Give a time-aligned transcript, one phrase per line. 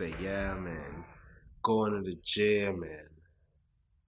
[0.00, 1.04] say, yeah, man,
[1.62, 3.08] going to the gym and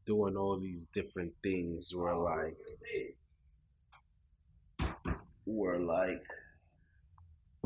[0.06, 2.56] doing all these different things were like,
[5.44, 6.24] were like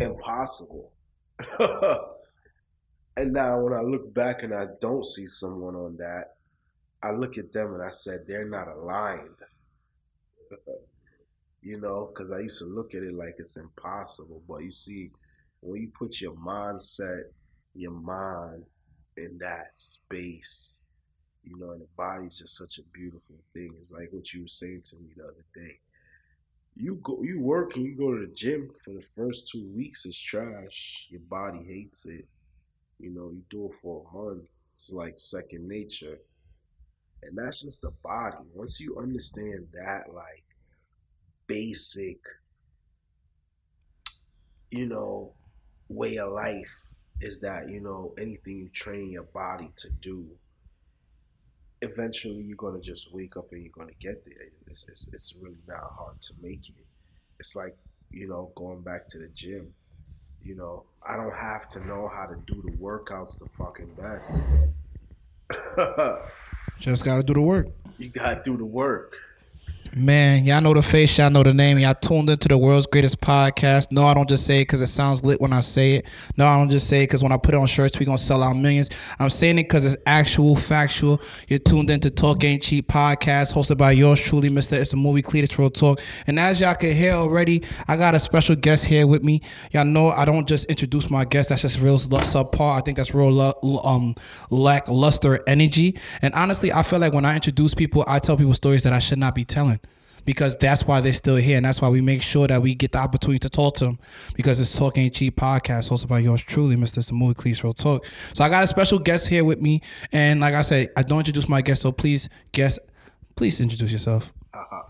[0.00, 0.90] impossible.
[3.16, 6.34] and now when I look back and I don't see someone on that,
[7.04, 9.38] I look at them and I said, they're not aligned.
[11.62, 14.42] you know, because I used to look at it like it's impossible.
[14.48, 15.12] But you see,
[15.60, 17.26] when you put your mindset,
[17.76, 18.64] your mind
[19.16, 20.86] in that space,
[21.44, 23.74] you know, and the body's just such a beautiful thing.
[23.78, 25.78] It's like what you were saying to me the other day.
[26.76, 30.04] You go, you work and you go to the gym for the first two weeks.
[30.04, 31.06] It's trash.
[31.10, 32.26] Your body hates it.
[32.98, 34.44] You know, you do it for a month.
[34.74, 36.18] It's like second nature,
[37.22, 38.36] and that's just the body.
[38.54, 40.44] Once you understand that, like
[41.46, 42.18] basic,
[44.70, 45.32] you know,
[45.88, 46.85] way of life
[47.20, 50.26] is that you know anything you train your body to do
[51.82, 54.48] eventually you're gonna just wake up and you're gonna get there.
[54.66, 56.74] It's, it's, it's really not hard to make it.
[57.38, 57.76] It's like
[58.10, 59.74] you know going back to the gym.
[60.42, 64.56] You know i don't have to know how to do the workouts the fucking best.
[66.78, 67.68] Just gotta do the work.
[67.98, 69.16] You gotta do the work
[69.98, 71.78] Man, y'all know the face, y'all know the name.
[71.78, 73.90] Y'all tuned into the world's greatest podcast.
[73.90, 76.06] No, I don't just say it because it sounds lit when I say it.
[76.36, 78.18] No, I don't just say it because when I put it on shirts, we gonna
[78.18, 78.90] sell out millions.
[79.18, 81.22] I'm saying it because it's actual, factual.
[81.48, 84.74] You're tuned into Talk Ain't Cheap podcast, hosted by yours truly, Mr.
[84.74, 86.02] It's a Movie Cletus Real Talk.
[86.26, 89.40] And as y'all can hear already, I got a special guest here with me.
[89.72, 91.48] Y'all know I don't just introduce my guest.
[91.48, 92.76] That's just real subpar.
[92.76, 94.14] I think that's real um
[94.50, 95.98] lackluster energy.
[96.20, 98.98] And honestly, I feel like when I introduce people, I tell people stories that I
[98.98, 99.80] should not be telling
[100.26, 101.56] because that's why they're still here.
[101.56, 103.98] And that's why we make sure that we get the opportunity to talk to them
[104.34, 106.98] because it's Talk Ain't Cheap podcast hosted by yours truly, Mr.
[106.98, 108.04] Samui Cleese Real Talk.
[108.34, 109.80] So I got a special guest here with me.
[110.12, 111.80] And like I said, I don't introduce my guest.
[111.80, 112.80] So please, guest,
[113.36, 114.32] please introduce yourself.
[114.52, 114.82] Uh-huh.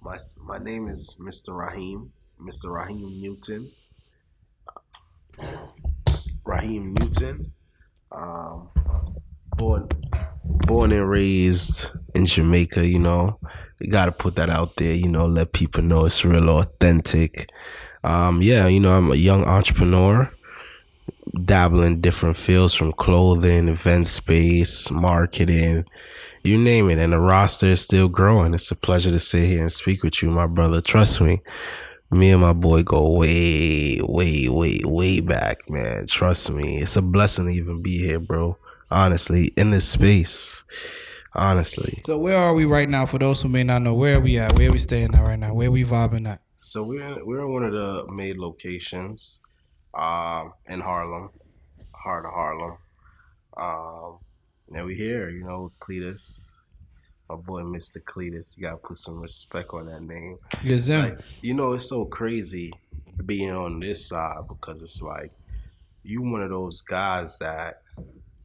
[0.00, 1.56] My, my name is Mr.
[1.56, 2.70] Raheem, Mr.
[2.74, 3.70] Raheem Newton.
[6.44, 7.52] Raheem Newton.
[8.10, 8.70] Um,
[9.56, 9.88] born
[10.48, 13.38] born and raised in Jamaica, you know.
[13.80, 17.48] You gotta put that out there, you know, let people know it's real authentic.
[18.02, 20.32] Um, yeah, you know, I'm a young entrepreneur,
[21.44, 25.84] dabbling different fields from clothing, event space, marketing,
[26.42, 26.98] you name it.
[26.98, 28.54] And the roster is still growing.
[28.54, 30.80] It's a pleasure to sit here and speak with you, my brother.
[30.80, 31.42] Trust me.
[32.10, 36.06] Me and my boy go way, way, way, way back, man.
[36.06, 36.78] Trust me.
[36.78, 38.56] It's a blessing to even be here, bro
[38.90, 40.64] honestly, in this space.
[41.34, 42.02] Honestly.
[42.04, 43.06] So where are we right now?
[43.06, 44.54] For those who may not know, where are we at?
[44.54, 45.54] Where are we staying at right now?
[45.54, 46.40] Where are we vibing at?
[46.58, 49.40] So we're we're in one of the main locations,
[49.94, 51.30] um, in Harlem,
[51.94, 52.78] heart of Harlem.
[53.56, 54.18] Um,
[54.74, 56.62] and we here, you know, Cletus,
[57.28, 58.02] my boy Mr.
[58.02, 58.56] Cletus.
[58.56, 60.38] You gotta put some respect on that name.
[60.62, 62.72] Yes, like, you know, it's so crazy
[63.24, 65.32] being on this side because it's like
[66.02, 67.82] you one of those guys that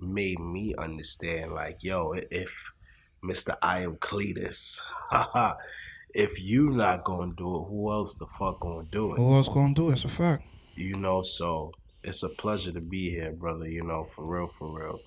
[0.03, 2.71] made me understand like, yo, if
[3.23, 3.55] Mr.
[3.61, 4.81] I am Cletus,
[6.13, 9.17] if you not gonna do it, who else the fuck gonna do it?
[9.17, 9.93] Who else gonna do it?
[9.93, 10.45] It's a fact.
[10.75, 11.71] You know, so
[12.03, 13.67] it's a pleasure to be here, brother.
[13.67, 14.99] You know, for real, for real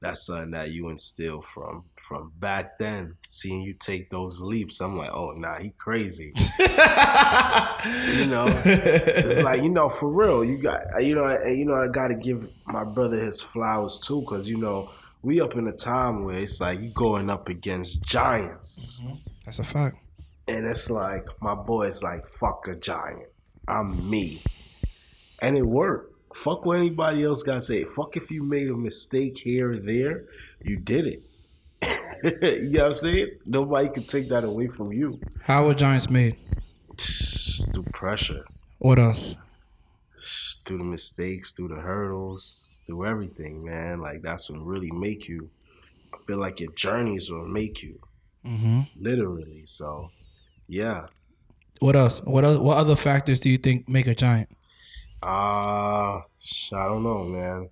[0.00, 3.16] that's something that you instill from from back then.
[3.28, 6.32] Seeing you take those leaps, I'm like, oh nah, he crazy.
[8.16, 10.44] you know, it's like you know, for real.
[10.44, 14.20] You got you know, you know, I got to give my brother his flowers too,
[14.20, 14.90] because you know
[15.22, 19.00] we up in a time where it's like you going up against giants.
[19.02, 19.14] Mm-hmm.
[19.44, 19.96] That's a fact.
[20.48, 23.28] And it's like my boy's like, fuck a giant.
[23.66, 24.42] I'm me,
[25.40, 27.84] and it worked fuck what anybody else got to say.
[27.84, 30.24] Fuck if you made a mistake here or there,
[30.62, 31.22] you did it.
[32.42, 33.30] you know what I'm saying?
[33.44, 35.20] Nobody can take that away from you.
[35.42, 36.36] How were Giants made?
[36.98, 38.44] Through pressure.
[38.78, 39.36] What else?
[40.64, 44.00] Through the mistakes, through the hurdles, through everything, man.
[44.00, 45.48] Like that's what really make you.
[46.12, 48.00] I feel like your journeys will make you.
[48.44, 48.80] Mm-hmm.
[49.00, 49.62] Literally.
[49.64, 50.10] So,
[50.68, 51.06] yeah.
[51.80, 52.20] What else?
[52.22, 52.58] What else?
[52.58, 54.48] What other factors do you think make a giant?
[55.22, 56.22] Uh, I
[56.70, 57.70] don't know, man.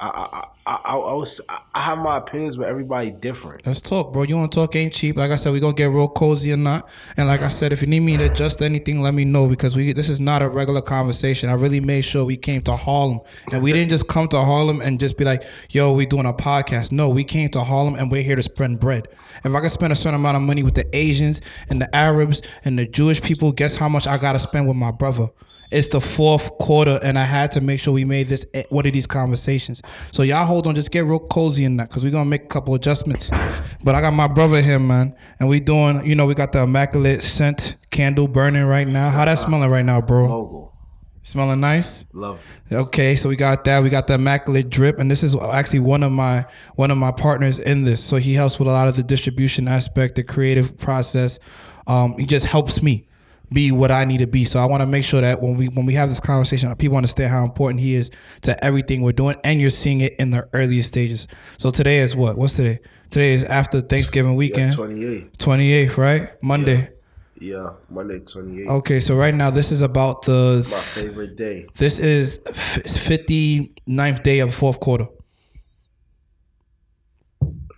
[0.00, 3.66] I, I, I, I, was I have my opinions, but everybody different.
[3.66, 4.22] Let's talk, bro.
[4.22, 4.76] You want to talk?
[4.76, 5.16] Ain't cheap.
[5.16, 6.88] Like I said, we gonna get real cozy or not.
[7.16, 9.74] And like I said, if you need me to adjust anything, let me know because
[9.74, 11.50] we this is not a regular conversation.
[11.50, 13.20] I really made sure we came to Harlem,
[13.50, 16.32] and we didn't just come to Harlem and just be like, "Yo, we doing a
[16.32, 19.08] podcast." No, we came to Harlem and we're here to spread bread.
[19.44, 21.40] If I can spend a certain amount of money with the Asians
[21.70, 24.92] and the Arabs and the Jewish people, guess how much I gotta spend with my
[24.92, 25.28] brother?
[25.70, 28.86] It's the fourth quarter, and I had to make sure we made this eh, one
[28.86, 29.82] of these conversations.
[30.12, 32.48] So y'all hold on, just get real cozy in that, cause we're gonna make a
[32.48, 33.30] couple adjustments.
[33.84, 36.62] But I got my brother here, man, and we doing, you know, we got the
[36.62, 39.10] immaculate scent candle burning right now.
[39.10, 40.28] How that smelling right now, bro?
[40.28, 40.74] Mogul.
[41.22, 42.06] Smelling nice.
[42.14, 42.40] Love
[42.72, 43.82] Okay, so we got that.
[43.82, 47.12] We got the immaculate drip, and this is actually one of my one of my
[47.12, 48.02] partners in this.
[48.02, 51.38] So he helps with a lot of the distribution aspect, the creative process.
[51.86, 53.08] Um, he just helps me
[53.52, 54.44] be what I need to be.
[54.44, 56.96] So I want to make sure that when we when we have this conversation, people
[56.96, 58.10] understand how important he is
[58.42, 61.28] to everything we're doing, and you're seeing it in the earliest stages.
[61.56, 62.36] So today is what?
[62.38, 62.80] What's today?
[63.10, 65.38] Today is after Thanksgiving Yeah, weekend, 28.
[65.38, 66.28] twenty eighth, right?
[66.42, 66.90] Monday.
[67.40, 68.66] Yeah, Monday 28.
[68.68, 71.66] Okay, so right now this is about the My favorite day.
[71.76, 75.06] this is f- 59th day of fourth quarter.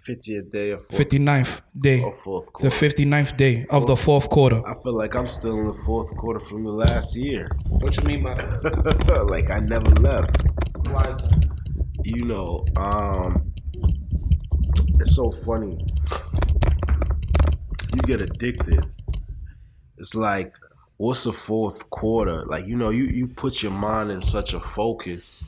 [0.07, 2.03] 50th day of fourth, 59th day.
[2.03, 2.77] of fourth The quarter.
[2.77, 4.67] 59th day of the fourth quarter.
[4.67, 7.47] I feel like I'm still in the fourth quarter from the last year.
[7.69, 9.27] What you mean by that?
[9.31, 10.43] like I never left.
[10.89, 11.45] Why is that?
[12.05, 13.53] You know, um
[15.01, 15.77] it's so funny.
[17.95, 18.87] You get addicted.
[19.99, 20.53] It's like
[20.97, 22.45] what's the fourth quarter?
[22.45, 25.47] Like, you know, you, you put your mind in such a focus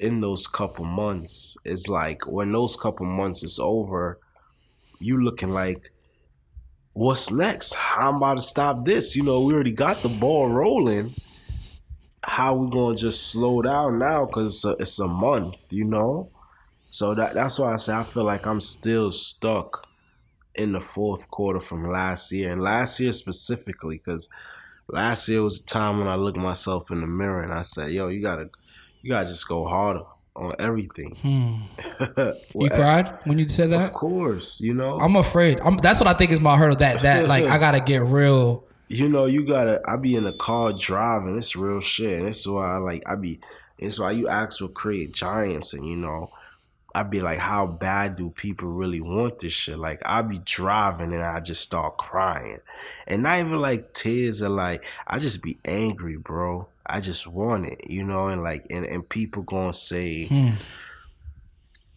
[0.00, 1.56] in those couple months.
[1.64, 4.18] It's like when those couple months is over,
[4.98, 5.92] you looking like
[6.92, 7.74] what's next?
[7.74, 9.14] How I'm about to stop this?
[9.14, 11.14] You know, we already got the ball rolling.
[12.22, 14.26] How we gonna just slow down now?
[14.26, 16.30] Cause it's a, it's a month, you know.
[16.88, 19.86] So that that's why I say I feel like I'm still stuck
[20.54, 24.28] in the fourth quarter from last year, and last year specifically, because
[24.88, 27.90] last year was a time when I looked myself in the mirror and I said,
[27.92, 28.50] "Yo, you gotta,
[29.02, 30.04] you gotta just go harder
[30.36, 31.54] on everything." Hmm.
[32.20, 33.82] You Well, cried when you said that.
[33.88, 34.98] Of course, you know.
[34.98, 35.60] I'm afraid.
[35.60, 36.76] I'm, that's what I think is my hurdle.
[36.76, 38.64] That that like I gotta get real.
[38.88, 39.80] you know, you gotta.
[39.86, 41.36] I be in the car driving.
[41.38, 42.18] It's real shit.
[42.18, 43.02] And it's why I like.
[43.06, 43.40] I be.
[43.78, 46.30] It's why you ask what create giants, and you know,
[46.94, 49.78] I be like, how bad do people really want this shit?
[49.78, 52.58] Like, I be driving and I just start crying,
[53.06, 54.84] and not even like tears are like.
[55.06, 56.66] I just be angry, bro.
[56.90, 60.50] I just want it, you know, and like, and and people gonna say, Hmm.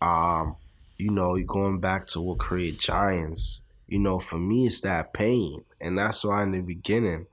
[0.02, 0.56] um,
[0.98, 5.64] you know, going back to what create giants, you know, for me it's that pain.
[5.82, 7.26] And that's why in the beginning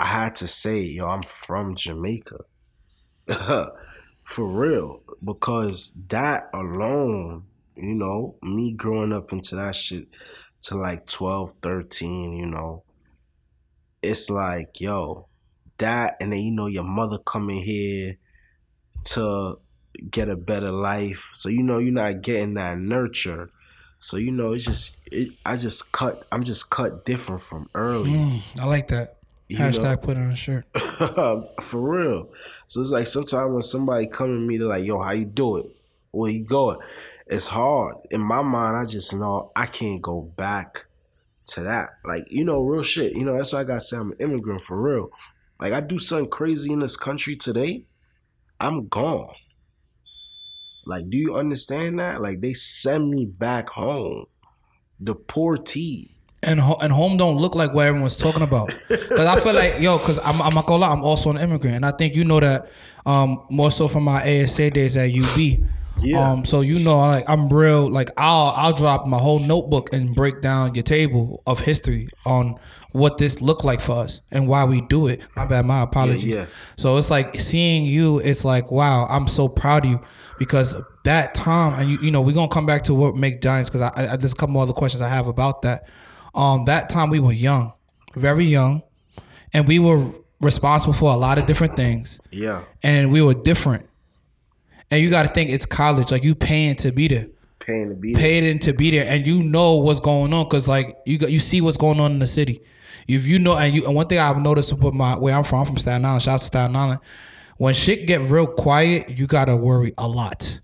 [0.00, 2.38] I had to say, yo, I'm from Jamaica.
[4.24, 5.02] for real.
[5.24, 7.44] Because that alone,
[7.76, 10.08] you know, me growing up into that shit
[10.62, 12.84] to like 12, 13, you know,
[14.02, 15.26] it's like, yo,
[15.78, 18.16] that and then you know your mother coming here
[19.04, 19.58] to
[20.10, 21.30] get a better life.
[21.34, 23.50] So you know you're not getting that nurture.
[24.00, 28.10] So you know it's just it, I just cut I'm just cut different from early.
[28.10, 29.16] Mm, I like that.
[29.48, 30.66] You Hashtag put on a shirt.
[30.78, 32.28] for real.
[32.66, 35.56] So it's like sometimes when somebody come to me, they're like, "Yo, how you do
[35.56, 35.70] it?
[36.10, 36.78] Where you going?"
[37.26, 37.96] It's hard.
[38.10, 40.84] In my mind, I just know I can't go back
[41.46, 41.94] to that.
[42.04, 43.14] Like you know, real shit.
[43.14, 45.10] You know, that's why I gotta say I'm an immigrant for real.
[45.60, 47.84] Like I do something crazy in this country today,
[48.60, 49.34] I'm gone.
[50.86, 52.20] Like, do you understand that?
[52.20, 54.26] Like they send me back home.
[55.02, 56.10] Deportee.
[56.42, 58.72] And ho- and home don't look like what everyone's talking about.
[58.88, 61.76] Cause I feel like yo, cause I'm I'm not gonna lie, I'm also an immigrant,
[61.76, 62.70] and I think you know that
[63.04, 65.68] um more so from my ASA days at UB.
[66.00, 66.30] Yeah.
[66.30, 67.90] Um, so you know, like I'm real.
[67.90, 72.56] Like I'll I'll drop my whole notebook and break down your table of history on
[72.92, 75.22] what this looked like for us and why we do it.
[75.36, 76.34] My bad, my apologies.
[76.34, 76.46] yeah.
[76.76, 78.18] So it's like seeing you.
[78.20, 80.00] It's like wow, I'm so proud of you
[80.38, 83.68] because that time and you you know we're gonna come back to what make giants
[83.70, 85.88] because I, I there's a couple other questions I have about that.
[86.34, 87.72] Um, that time we were young,
[88.14, 88.82] very young,
[89.52, 90.06] and we were
[90.40, 92.62] responsible for a lot of different things Yeah.
[92.84, 93.87] and we were different.
[94.90, 97.26] And you got to think it's college, like you paying to be there,
[97.60, 98.22] Paying to be there.
[98.22, 101.30] paid in to be there, and you know what's going on because like you got
[101.30, 102.62] you see what's going on in the city.
[103.06, 105.60] If you know, and you and one thing I've noticed with my where I'm from,
[105.60, 106.22] I'm from Staten Island.
[106.22, 107.00] Shout out to Staten Island.
[107.58, 110.60] When shit get real quiet, you gotta worry a lot,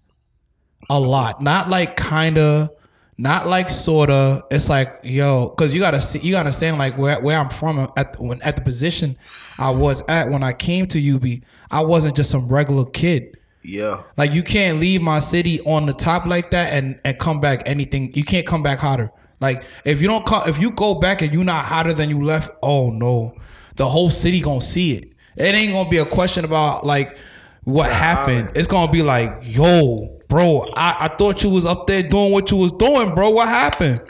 [0.88, 1.42] a lot.
[1.42, 2.70] Not like kinda,
[3.18, 4.42] not like sorta.
[4.50, 7.88] It's like yo, because you gotta see, you gotta understand like where where I'm from
[7.96, 9.18] at when at the position
[9.58, 11.42] I was at when I came to UB.
[11.70, 13.36] I wasn't just some regular kid.
[13.64, 14.02] Yeah.
[14.16, 17.62] Like you can't leave my city on the top like that and and come back
[17.66, 18.12] anything.
[18.14, 19.10] You can't come back hotter.
[19.40, 22.22] Like if you don't come, if you go back and you're not hotter than you
[22.22, 23.34] left, oh no,
[23.76, 25.12] the whole city gonna see it.
[25.36, 27.18] It ain't gonna be a question about like
[27.64, 28.52] what happened.
[28.54, 32.50] It's gonna be like, yo, bro, I, I thought you was up there doing what
[32.50, 33.30] you was doing, bro.
[33.30, 34.02] What happened?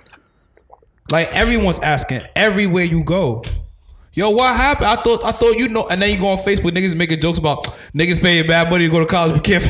[1.10, 3.44] Like everyone's asking everywhere you go.
[4.14, 4.86] Yo, what happened?
[4.86, 7.38] I thought I thought you know, and then you go on Facebook, niggas making jokes
[7.38, 9.34] about niggas paying your bad money to go to college.
[9.34, 9.64] We can't.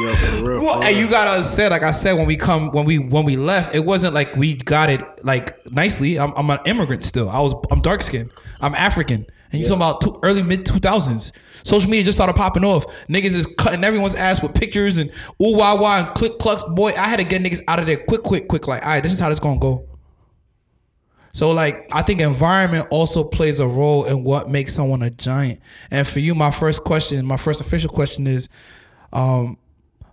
[0.00, 0.60] Yeah, for real.
[0.62, 1.04] Well, for and real.
[1.04, 3.84] you gotta understand, like I said, when we come, when we when we left, it
[3.84, 6.18] wasn't like we got it like nicely.
[6.18, 7.28] I'm, I'm an immigrant still.
[7.28, 8.30] I was I'm dark skinned.
[8.62, 11.32] I'm African, and you talking about two, early mid 2000s.
[11.62, 12.86] Social media just started popping off.
[13.08, 15.10] Niggas is cutting everyone's ass with pictures and
[15.42, 16.62] ooh wah wah and click clucks.
[16.62, 18.66] Boy, I had to get niggas out of there quick, quick, quick.
[18.66, 19.89] Like, all right, this is how this gonna go.
[21.32, 25.60] So like I think environment also plays a role in what makes someone a giant.
[25.90, 28.48] And for you, my first question, my first official question is,
[29.12, 29.56] um,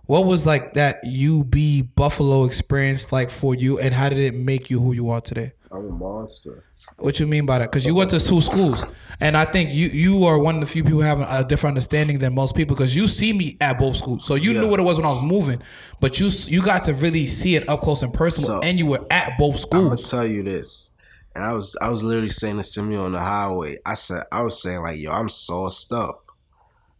[0.06, 4.70] what was like that UB Buffalo experience like for you, and how did it make
[4.70, 5.52] you who you are today?
[5.70, 6.64] I'm a monster.
[6.96, 7.70] What you mean by that?
[7.70, 8.84] Because you went to two schools,
[9.20, 11.72] and I think you you are one of the few people who have a different
[11.72, 12.74] understanding than most people.
[12.74, 14.62] Because you see me at both schools, so you Yeah.
[14.62, 15.60] knew what it was when I was moving,
[16.00, 18.86] but you you got to really see it up close and personal, So- and you
[18.86, 19.82] were at both schools.
[19.82, 20.92] I'm gonna tell you this,
[21.38, 23.78] and I was I was literally saying this to me on the highway.
[23.86, 26.32] I said I was saying like, yo, I'm sauced up,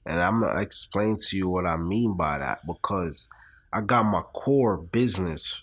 [0.07, 3.30] and I'm gonna explain to you what I mean by that because
[3.73, 5.62] I got my core business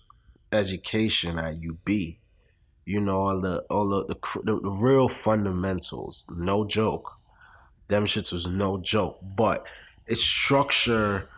[0.51, 1.89] education at UB.
[2.83, 7.13] You know all the all the the, the, the real fundamentals, no joke.
[7.87, 9.65] Them shits was no joke, but
[10.05, 11.29] it structure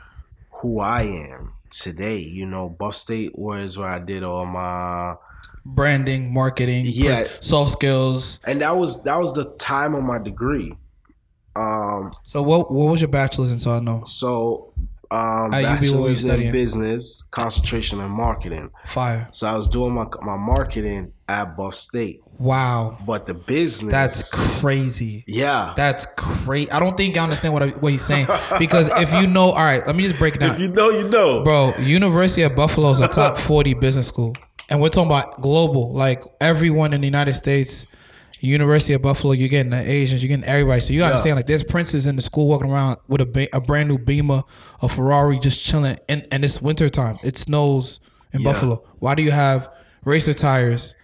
[0.50, 2.18] who I am today.
[2.18, 5.18] You know, Buff State was where I did all my
[5.76, 7.24] Branding, marketing, Yeah.
[7.42, 8.40] soft skills.
[8.46, 10.74] and that was that was the time of my degree.
[11.56, 13.60] Um, So what what was your bachelor's in?
[13.60, 14.74] So I know so
[15.10, 18.70] um, At UB, what were bachelor's in business, concentration in marketing.
[18.86, 19.28] fire.
[19.32, 24.60] So I was doing my my marketing at Buff State, Wow, but the business that's
[24.62, 25.24] crazy.
[25.28, 25.74] yeah.
[25.76, 26.72] That's great.
[26.74, 28.28] I don't think you understand what I, what he's saying
[28.60, 30.52] because if you know, all right, let me just break it down.
[30.56, 31.42] if you know, you know.
[31.44, 34.36] Bro, University of Buffalo is a top 40 business school.
[34.70, 35.94] And we're talking about global.
[35.94, 37.88] Like everyone in the United States,
[38.40, 40.80] University of Buffalo, you're getting the Asians, you're getting everybody.
[40.82, 43.48] So you gotta understand, like there's princes in the school walking around with a, ba-
[43.56, 44.44] a brand new Beamer,
[44.82, 45.98] a Ferrari just chilling.
[46.10, 47.18] And, and it's winter time.
[47.24, 48.00] It snows
[48.34, 48.52] in Yeah.
[48.52, 48.84] Buffalo.
[49.00, 49.70] Why do you have
[50.04, 50.96] racer tires?
[51.00, 51.04] Oh.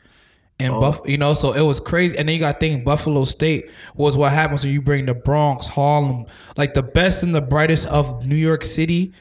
[0.59, 2.15] And Buff, you know, so it was crazy.
[2.17, 5.15] And then you got to think Buffalo State was what happens when you bring the
[5.15, 6.25] Bronx, Harlem,
[6.57, 9.13] like the best and the brightest of New York City,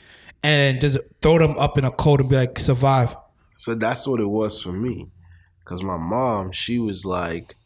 [0.42, 3.16] and just throw them up in a cold and be like, survive.
[3.52, 5.08] So that's what it was for me.
[5.64, 7.56] Cause my mom, she was like,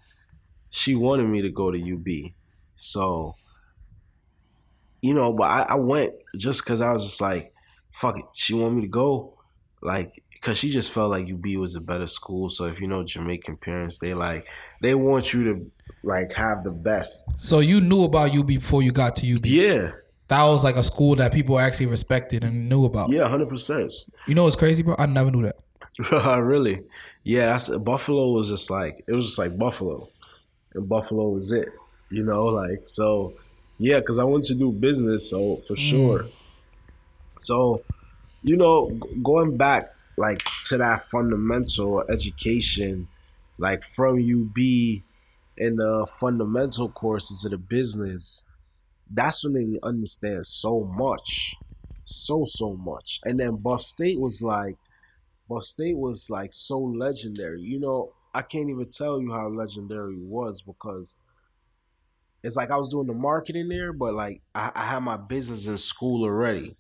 [0.71, 2.33] she wanted me to go to UB.
[2.75, 3.37] So,
[5.01, 7.53] you know, but I, I went just cause I was just like,
[7.93, 8.25] fuck it.
[8.35, 9.39] She wanted me to go.
[9.81, 12.49] Like, cause she just felt like UB was a better school.
[12.49, 14.47] So if you know Jamaican parents, they like,
[14.83, 15.71] they want you to
[16.03, 17.31] like have the best.
[17.39, 19.47] So you knew about UB before you got to UB.
[19.47, 19.93] Yeah.
[20.29, 23.11] That was like a school that people actually respected and knew about.
[23.11, 24.11] Yeah, 100%.
[24.27, 24.97] You know what's crazy, bro?
[24.99, 25.57] I never knew that.
[26.13, 26.83] really?
[27.25, 30.09] Yeah, that's Buffalo was just like it was just like Buffalo,
[30.75, 31.69] and Buffalo was it.
[32.11, 33.35] You know, like so.
[33.79, 35.79] Yeah, because I wanted to do business, so for mm.
[35.91, 36.27] sure.
[37.39, 37.83] So,
[38.43, 43.09] you know, g- going back like to that fundamental education,
[43.59, 44.57] like from UB
[45.59, 48.45] in the fundamental courses of the business,
[49.11, 51.55] that's what made me understand so much,
[52.05, 53.21] so so much.
[53.25, 54.77] And then Buff State was like.
[55.49, 57.61] Buff State was like so legendary.
[57.61, 61.17] You know, I can't even tell you how legendary it was because
[62.43, 65.67] it's like I was doing the marketing there, but like I, I had my business
[65.67, 66.77] in school already.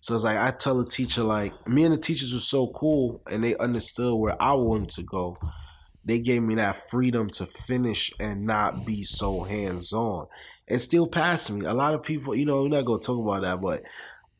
[0.00, 3.22] So it's like I tell the teacher like me and the teachers were so cool
[3.30, 5.36] and they understood where I wanted to go.
[6.04, 10.26] They gave me that freedom to finish and not be so hands on
[10.66, 11.66] and still pass me.
[11.66, 13.82] A lot of people, you know, we're not gonna talk about that, but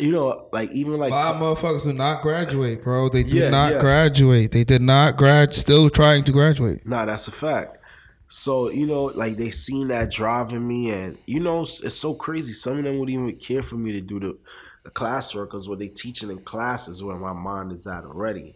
[0.01, 3.09] you know, like even like A lot of motherfuckers do not graduate, bro.
[3.09, 3.79] They did Yeah, not yeah.
[3.81, 4.53] graduate.
[4.53, 5.55] They did not grad.
[5.55, 6.87] Still trying to graduate.
[6.87, 7.79] Nah, that's a fact.
[8.27, 12.15] So you know, like they seen that driving me, and you know, it's, it's so
[12.15, 12.53] crazy.
[12.53, 14.39] Some of them would even care for me to do the,
[14.85, 18.55] the classwork because what they teaching in class is where my mind is at already.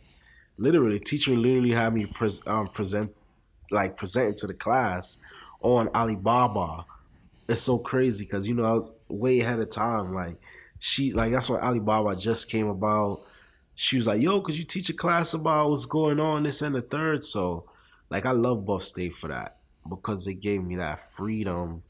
[0.57, 3.15] Literally, teacher literally had me pres um, present,
[3.71, 5.19] like presenting to the class
[5.61, 6.85] on Alibaba.
[7.49, 10.15] It's so crazy because you know I was way ahead of time.
[10.15, 10.39] Like
[10.85, 13.23] she, like that's when Alibaba just came about.
[13.75, 16.75] She was like, "Yo, could you teach a class about what's going on this and
[16.75, 17.25] the third?
[17.25, 17.65] So,
[18.11, 19.57] like, I love Buff State for that
[19.89, 21.83] because it gave me that freedom.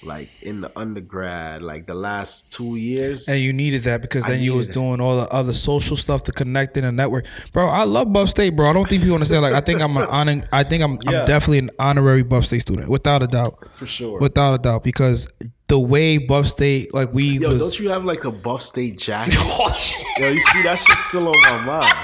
[0.00, 3.28] Like in the undergrad, like the last two years.
[3.28, 6.32] And you needed that because then you was doing all the other social stuff to
[6.32, 7.26] connect in a network.
[7.52, 8.70] Bro, I love Buff State, bro.
[8.70, 9.42] I don't think people understand.
[9.42, 11.20] Like I think I'm an honor, I think I'm Yeah.
[11.20, 13.68] I'm definitely an honorary Buff State student, without a doubt.
[13.70, 14.20] for sure.
[14.20, 14.84] Without a doubt.
[14.84, 15.26] Because
[15.68, 18.98] the way Buff State, like we Yo, was don't you have like a Buff State
[18.98, 19.34] jacket?
[19.38, 19.74] Oh,
[20.18, 21.94] Yo, you see that shit's still on my mind.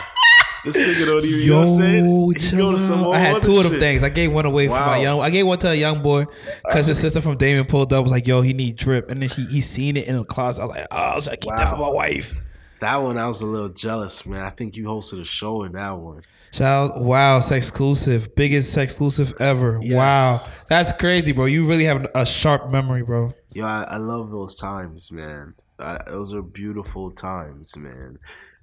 [0.64, 1.40] This nigga don't even.
[1.40, 2.04] you know what I'm saying?
[2.06, 3.80] Yo, go to some I had two of them shit.
[3.80, 4.02] things.
[4.02, 5.20] I gave one away for my young.
[5.20, 6.24] I gave one to a young boy
[6.64, 9.28] because his sister from Damien pulled up was like, "Yo, he need drip," and then
[9.28, 10.62] he he seen it in the closet.
[10.62, 12.32] I was like, "Oh, should I keep that for my wife?"
[12.80, 14.42] That one, I was a little jealous, man.
[14.42, 16.22] I think you hosted a show in that one.
[16.50, 19.80] Shout wow, sex exclusive, biggest sex exclusive ever.
[19.82, 19.96] Yes.
[19.96, 21.46] Wow, that's crazy, bro.
[21.46, 23.34] You really have a sharp memory, bro.
[23.54, 25.54] Yo, I, I love those times, man.
[25.78, 28.18] I, those are beautiful times, man.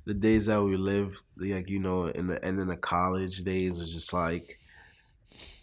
[0.05, 3.79] The days that we live, like you know, in the and in the college days,
[3.79, 4.59] are just like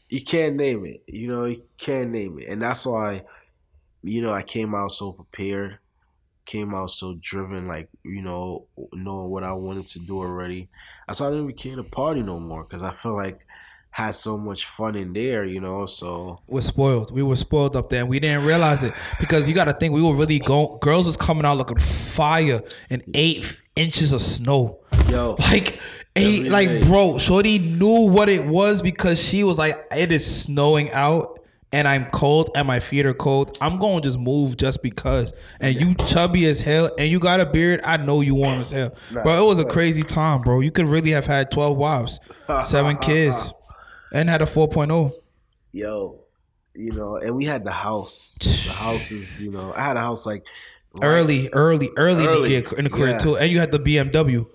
[0.09, 1.03] you can't name it.
[1.07, 3.25] You know, you can't name it, and that's why,
[4.03, 5.81] you know, I came out so prepared,
[6.47, 10.71] came out so driven, like you know, knowing what I wanted to do already.
[11.09, 13.47] That's why I didn't even care to party no more because I feel like
[13.99, 15.85] had so much fun in there, you know.
[15.87, 17.13] So We're spoiled.
[17.13, 19.93] We were spoiled up there, and we didn't realize it because you got to think
[19.93, 20.79] we were really going.
[20.81, 24.79] Girls was coming out looking fire in eight inches of snow.
[25.09, 25.81] yo, Like
[26.15, 26.81] eight, Every like day.
[26.89, 31.35] bro, Shorty knew what it was because she was like, "It is snowing out."
[31.71, 33.59] And I'm cold, and my feet are cold.
[33.61, 35.35] I'm going to just move just because.
[35.61, 37.81] And you chubby as hell, and you got a beard.
[37.85, 39.45] I know you warm as hell, bro.
[39.45, 40.61] It was a crazy time, bro.
[40.61, 42.21] You could really have had 12 wives,
[42.63, 43.53] seven kids,
[44.13, 44.67] and had a oh.
[44.67, 45.13] 4.0.
[45.73, 46.21] yo,
[46.75, 48.39] you know, and we had the house.
[48.67, 50.45] The house is, you know, I had a house like
[51.01, 53.19] right- Early, early, early, in the, gear- in the career yeah.
[53.19, 54.47] too, and you had the BMW.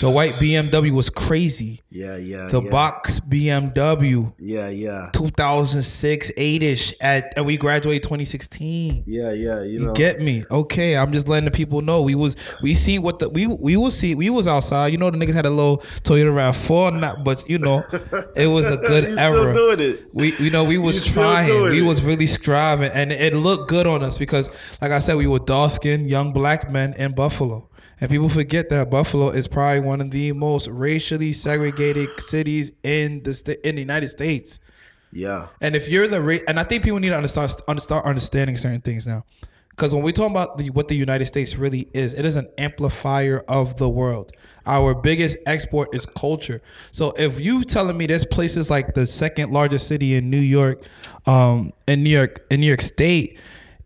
[0.00, 1.80] The white BMW was crazy.
[1.90, 2.70] Yeah, yeah, The yeah.
[2.70, 4.32] box BMW.
[4.38, 9.04] Yeah, yeah, 2006, 8ish at and we graduated 2016.
[9.06, 9.62] yeah, yeah.
[9.62, 10.44] You, You know, get me?
[10.50, 13.76] Okay, I'm just letting the people know we was we see what the we we
[13.76, 14.88] will see we was outside.
[14.88, 17.82] You know the niggas had a little Toyota Rav4, not but you know
[18.36, 19.54] it was a good you still era.
[19.54, 20.08] doing it.
[20.12, 21.62] We you know we was You still trying.
[21.64, 21.82] We it.
[21.82, 24.50] was really striving, and it looked good on us because,
[24.82, 27.68] like I said, we were dark skinned young black men in Buffalo.
[28.00, 33.22] And people forget that Buffalo is probably one of the most racially segregated cities in
[33.22, 34.60] the sta- in the United States.
[35.12, 37.50] Yeah, And if you're the ra- and I think people need to understand
[37.80, 39.24] start understanding certain things now,
[39.70, 42.48] because when we talk about the, what the United States really is, it is an
[42.58, 44.32] amplifier of the world.
[44.66, 46.62] Our biggest export is culture.
[46.90, 50.82] So if you telling me there's places like the second largest city in New York,
[51.26, 53.38] um, in New York, in New York State,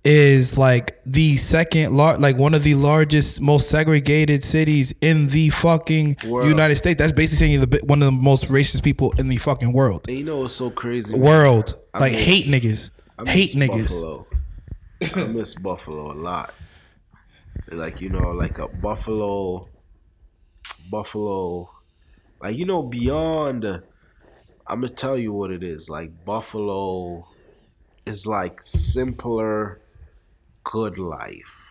[0.04, 5.50] is like the second lar- like one of the largest, most segregated cities in the
[5.50, 6.48] fucking World.
[6.48, 6.98] United States.
[6.98, 10.06] That's basically saying you're the one of the most racist people in the fucking world
[10.08, 11.14] and you know what's so crazy?
[11.14, 11.22] man?
[11.22, 11.74] world.
[11.92, 12.90] I like miss- hate niggas.
[13.18, 14.26] I miss Hate niggas.
[15.14, 16.54] I miss Buffalo a lot.
[17.70, 19.68] Like you know, like a Buffalo,
[20.90, 21.70] Buffalo,
[22.40, 23.64] like you know, beyond.
[23.64, 25.88] I'm gonna tell you what it is.
[25.88, 27.26] Like Buffalo
[28.06, 29.80] is like simpler,
[30.70, 31.64] good life.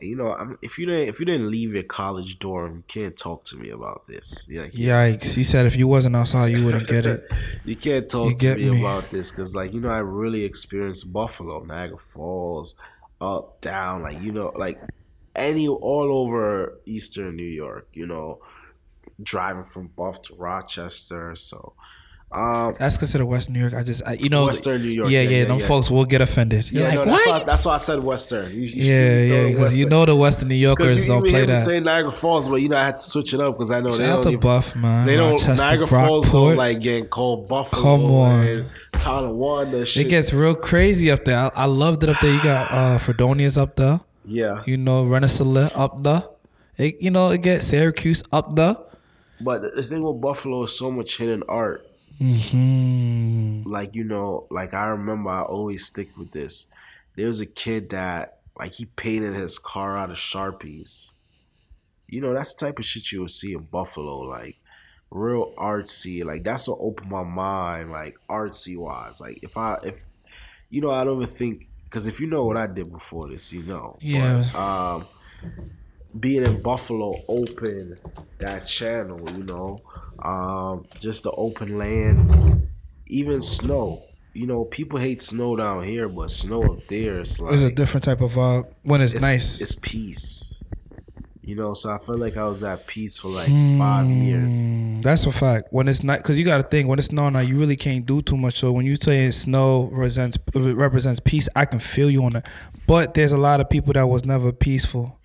[0.00, 2.84] And, you know, I'm, if you didn't if you didn't leave your college dorm, you
[2.88, 4.46] can't talk to me about this.
[4.48, 5.34] Yeah, Yikes.
[5.36, 7.20] He said if you wasn't outside, you wouldn't get it.
[7.64, 8.80] you can't talk You to me, me.
[8.80, 12.74] about this because, like, you know, I really experienced Buffalo, Niagara Falls,
[13.20, 14.80] up, down, like, you know, like
[15.36, 17.86] any all over Eastern New York.
[17.92, 18.40] You know,
[19.22, 21.36] driving from Buff to Rochester.
[21.36, 21.74] So,
[22.32, 23.74] um, That's considered West New York.
[23.74, 25.66] I just, I, you know, Western New York, Yeah, yeah, yeah, them yeah.
[25.66, 26.70] folks will get offended.
[26.70, 27.40] You're yeah, like, no, that's what?
[27.40, 28.52] why, that's why I said Western.
[28.52, 31.56] You, you yeah, know yeah, because you know the Western New Yorkers don't play that.
[31.56, 33.90] say Niagara Falls, but you know I had to switch it up because I know
[33.90, 35.06] they Shout out don't even- Buff, man.
[35.06, 37.82] They don't Rochester, Niagara Falls don't like getting called Buffalo.
[37.82, 38.46] Come on.
[38.46, 39.84] and Tonawanda.
[39.86, 40.06] Shit.
[40.06, 41.36] It gets real crazy up there.
[41.38, 42.32] I, I loved it up there.
[42.32, 43.98] You got uh Fredonia's up there.
[44.24, 46.22] yeah, You know, Rensselaer up there.
[46.78, 48.76] It, you know, it gets Syracuse up there.
[49.40, 51.86] but the thing with Buffalo is so much hidden art.
[52.20, 53.62] Hmm.
[53.64, 56.66] Like you know, like I remember, I always stick with this.
[57.16, 61.12] There was a kid that like he painted his car out of sharpies.
[62.08, 64.56] You know, that's the type of shit you will see in Buffalo, like
[65.10, 66.24] real artsy.
[66.24, 69.20] Like that's what opened my mind, like artsy wise.
[69.20, 70.02] Like if I if
[70.68, 73.52] you know, I don't even think because if you know what I did before this,
[73.52, 73.96] you know.
[74.00, 74.44] Yeah.
[74.52, 75.06] But, um,
[76.18, 78.00] being in Buffalo opened
[78.38, 79.80] that channel, you know.
[80.22, 82.68] Um, just the open land,
[83.06, 84.04] even snow.
[84.32, 87.72] You know, people hate snow down here, but snow up there, it's like It's a
[87.72, 89.60] different type of vibe when it's, it's, nice.
[89.60, 90.62] It's peace.
[91.42, 94.52] You know, so I feel like I was at peace for like five years.
[94.52, 95.68] Mm, That's a fact.
[95.72, 98.06] When it's not, because you got to think when it's snowing now, you really can't
[98.06, 98.54] do too much.
[98.54, 102.46] So when you say snow represents represents peace, I can feel you on that.
[102.86, 105.18] But there's a lot of people that was never peaceful.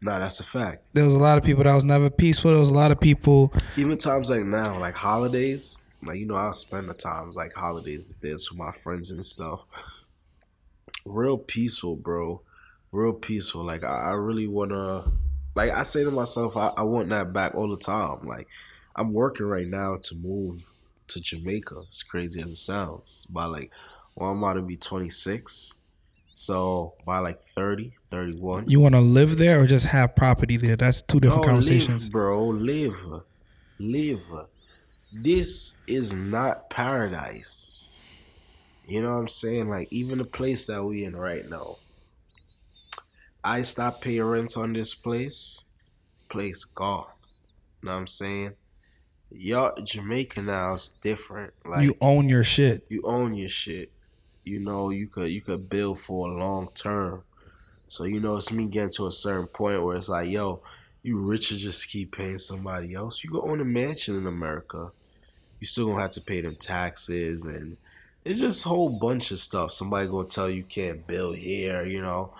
[0.00, 0.86] Nah, that's a fact.
[0.92, 2.52] There was a lot of people that was never peaceful.
[2.52, 3.52] There was a lot of people.
[3.76, 8.10] Even times like now, like holidays, like you know, I'll spend the times like holidays
[8.10, 9.60] if there's with my friends and stuff.
[11.04, 12.42] Real peaceful, bro.
[12.92, 13.64] Real peaceful.
[13.64, 15.10] Like I, I really wanna
[15.54, 18.26] like I say to myself, I, I want that back all the time.
[18.26, 18.46] Like
[18.94, 20.62] I'm working right now to move
[21.08, 21.82] to Jamaica.
[21.88, 23.26] As crazy as it sounds.
[23.30, 23.70] By like,
[24.14, 25.74] well, I'm about to be 26.
[26.38, 28.70] So by like 30, 31.
[28.70, 30.76] You want to live there or just have property there?
[30.76, 32.04] That's two different No, conversations.
[32.04, 33.04] Live, bro, live.
[33.80, 34.22] Live.
[35.12, 38.00] This is not paradise.
[38.86, 39.68] You know what I'm saying?
[39.68, 41.78] Like even the place that we in right now.
[43.42, 45.64] I stopped paying rent on this place.
[46.28, 47.06] Place gone.
[47.82, 48.52] You know what I'm saying?
[49.32, 51.52] Y'all Jamaica now is different.
[51.64, 52.86] Like you own your shit.
[52.88, 53.90] you own your shit.
[54.48, 57.22] You know, you could you could build for a long term.
[57.86, 60.62] So you know, it's me getting to a certain point where it's like, yo,
[61.02, 63.22] you rich to just keep paying somebody else.
[63.22, 64.90] You go own a mansion in America.
[65.60, 67.76] You still gonna have to pay them taxes and
[68.24, 69.72] it's just a whole bunch of stuff.
[69.72, 72.34] Somebody gonna tell you can't build here, you know.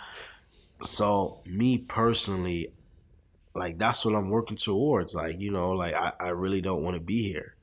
[0.81, 2.73] So me personally,
[3.55, 5.15] like that's what I'm working towards.
[5.15, 7.55] Like, you know, like I, I really don't want to be here.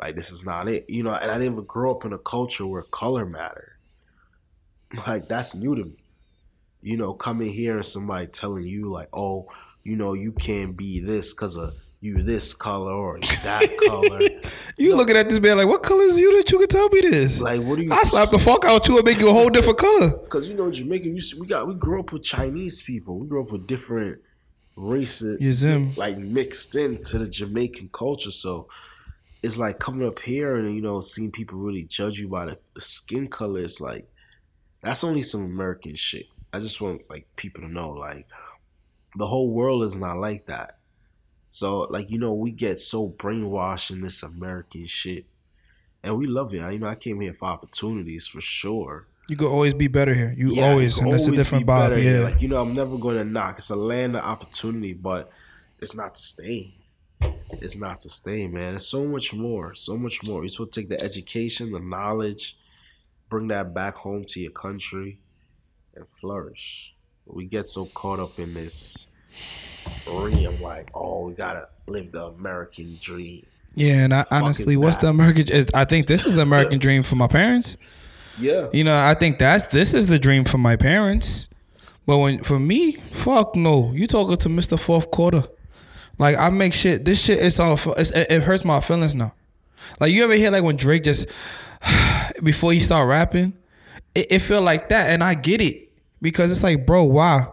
[0.00, 0.88] Like this is not it.
[0.88, 3.73] You know, and I didn't even grow up in a culture where color mattered.
[5.06, 5.96] Like that's new to me.
[6.82, 9.48] You know, coming here and somebody telling you like, oh,
[9.82, 14.20] you know, you can't be this because of you this color or that color.
[14.76, 17.00] You looking at this man like, what color is you that you can tell me
[17.00, 17.40] this?
[17.40, 17.92] Like, what do you?
[17.92, 20.18] I slap the fuck out you and make you a whole different color.
[20.18, 23.18] Because you know, Jamaica, you, we got we grew up with Chinese people.
[23.18, 24.20] We grew up with different
[24.76, 25.94] races, zim.
[25.96, 28.30] like mixed into the Jamaican culture.
[28.30, 28.68] So
[29.42, 32.58] it's like coming up here and you know seeing people really judge you by the,
[32.74, 33.60] the skin color.
[33.60, 34.06] It's like
[34.84, 36.26] that's only some American shit.
[36.52, 38.26] I just want like people to know like
[39.16, 40.78] the whole world is not like that.
[41.50, 45.24] So like you know we get so brainwashed in this American shit.
[46.02, 46.58] And we love it.
[46.58, 49.06] You know, I came here for opportunities for sure.
[49.26, 50.34] You could always be better here.
[50.36, 51.96] You Yeah, always, you and that's a different be vibe.
[51.96, 52.02] Yeah.
[52.02, 52.24] here.
[52.24, 53.56] Like you know, I'm never going to knock.
[53.56, 55.30] It's a land of opportunity, but
[55.80, 56.74] it's not to stay.
[57.52, 58.74] It's not to stay, man.
[58.74, 59.74] It's so much more.
[59.74, 60.42] So much more.
[60.42, 62.58] You're supposed to take the education, the knowledge,
[63.28, 65.18] bring that back home to your country,
[65.94, 66.94] and flourish.
[67.26, 69.08] We get so caught up in this
[70.06, 73.46] realm, like, oh, we gotta live the American dream.
[73.74, 75.02] yeah, and I, honestly, what's that?
[75.02, 75.48] the American?
[75.50, 77.76] Is, I think this is the American dream for my parents.
[78.38, 78.68] Yeah.
[78.72, 81.48] You know, I think that's this is the dream for my parents.
[82.06, 83.92] But when for me, fuck no.
[83.92, 84.78] You talking to Mr.
[84.78, 85.44] Fourth Quarter?
[86.18, 87.04] Like I make shit.
[87.04, 87.78] This shit is all.
[87.96, 89.34] It's, it hurts my feelings now.
[90.00, 91.28] Like you ever hear like when Drake just
[92.44, 93.54] before he start rapping,
[94.14, 97.48] it, it feel like that, and I get it because it's like, bro, why?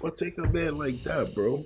[0.00, 1.64] But take a man like that, bro.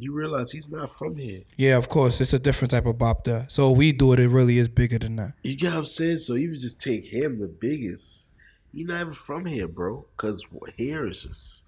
[0.00, 1.42] You realize he's not from here.
[1.56, 3.46] Yeah, of course, it's a different type of bop there.
[3.48, 4.20] So we do it.
[4.20, 5.32] It really is bigger than that.
[5.42, 6.18] You get what I'm saying?
[6.18, 8.32] So you just take him, the biggest.
[8.72, 10.06] He not even from here, bro.
[10.16, 10.44] Cause
[10.76, 11.64] here is just,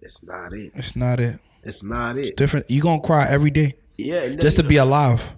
[0.00, 0.72] it's not it.
[0.74, 1.40] It's not it.
[1.62, 2.36] It's not it.
[2.36, 2.70] Different.
[2.70, 5.34] You gonna cry every day Yeah, just to be alive,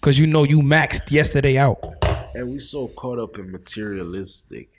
[0.00, 1.97] cause you know you maxed yesterday out.
[2.34, 4.70] And we so caught up in materialistic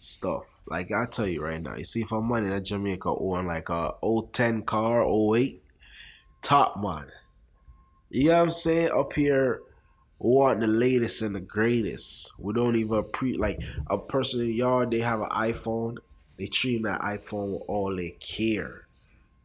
[0.00, 0.62] stuff.
[0.66, 3.68] Like I tell you right now, you see, if I'm money that Jamaica on like
[3.68, 3.94] a
[4.32, 5.62] 010 car, 08,
[6.42, 7.06] top man.
[8.10, 8.90] You know what I'm saying?
[8.90, 9.62] Up here,
[10.18, 12.32] want the latest and the greatest.
[12.38, 14.90] We don't even pre like a person in yard.
[14.90, 15.98] They have an iPhone.
[16.38, 18.86] They treat that iPhone with all they care.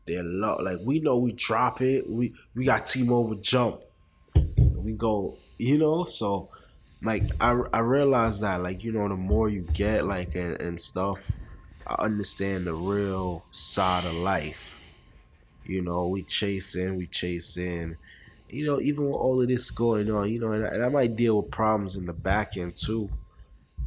[0.07, 2.09] They love like we know we drop it.
[2.09, 3.81] We we got T-Mobile jump.
[4.57, 6.03] We go, you know.
[6.03, 6.49] So
[7.01, 10.79] like I I realize that like you know the more you get like and, and
[10.79, 11.31] stuff,
[11.85, 14.81] I understand the real side of life.
[15.65, 17.97] You know, we chasing, we chasing.
[18.49, 20.89] You know, even with all of this going on, you know, and I, and I
[20.89, 23.09] might deal with problems in the back end too.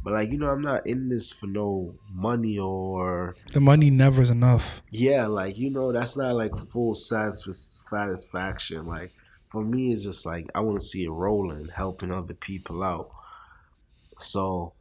[0.03, 4.21] But like, you know, I'm not in this for no money or The money never
[4.21, 4.81] is enough.
[4.89, 8.85] yeah, like you know, that's not like full satisf- satisfaction.
[8.85, 9.13] Like
[9.49, 13.11] for me, it's just like I want to see it rolling, helping other people out.
[14.17, 14.73] So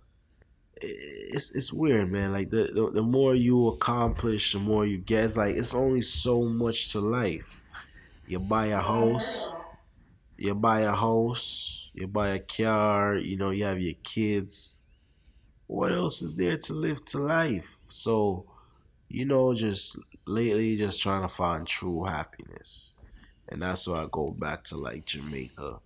[0.80, 2.32] it's it's weird, man.
[2.32, 5.24] Like the, the the more you accomplish, the more you get.
[5.24, 7.62] It's like it's only so much to life.
[8.26, 9.52] You buy a house,
[10.36, 13.16] you buy a house, you buy a car.
[13.16, 14.78] You know, you have your kids.
[15.66, 17.78] What else is there to live to life?
[17.86, 18.46] So
[19.08, 22.97] you know, just lately, just trying to find true happiness,
[23.48, 25.80] and that's why I go back to like Jamaica.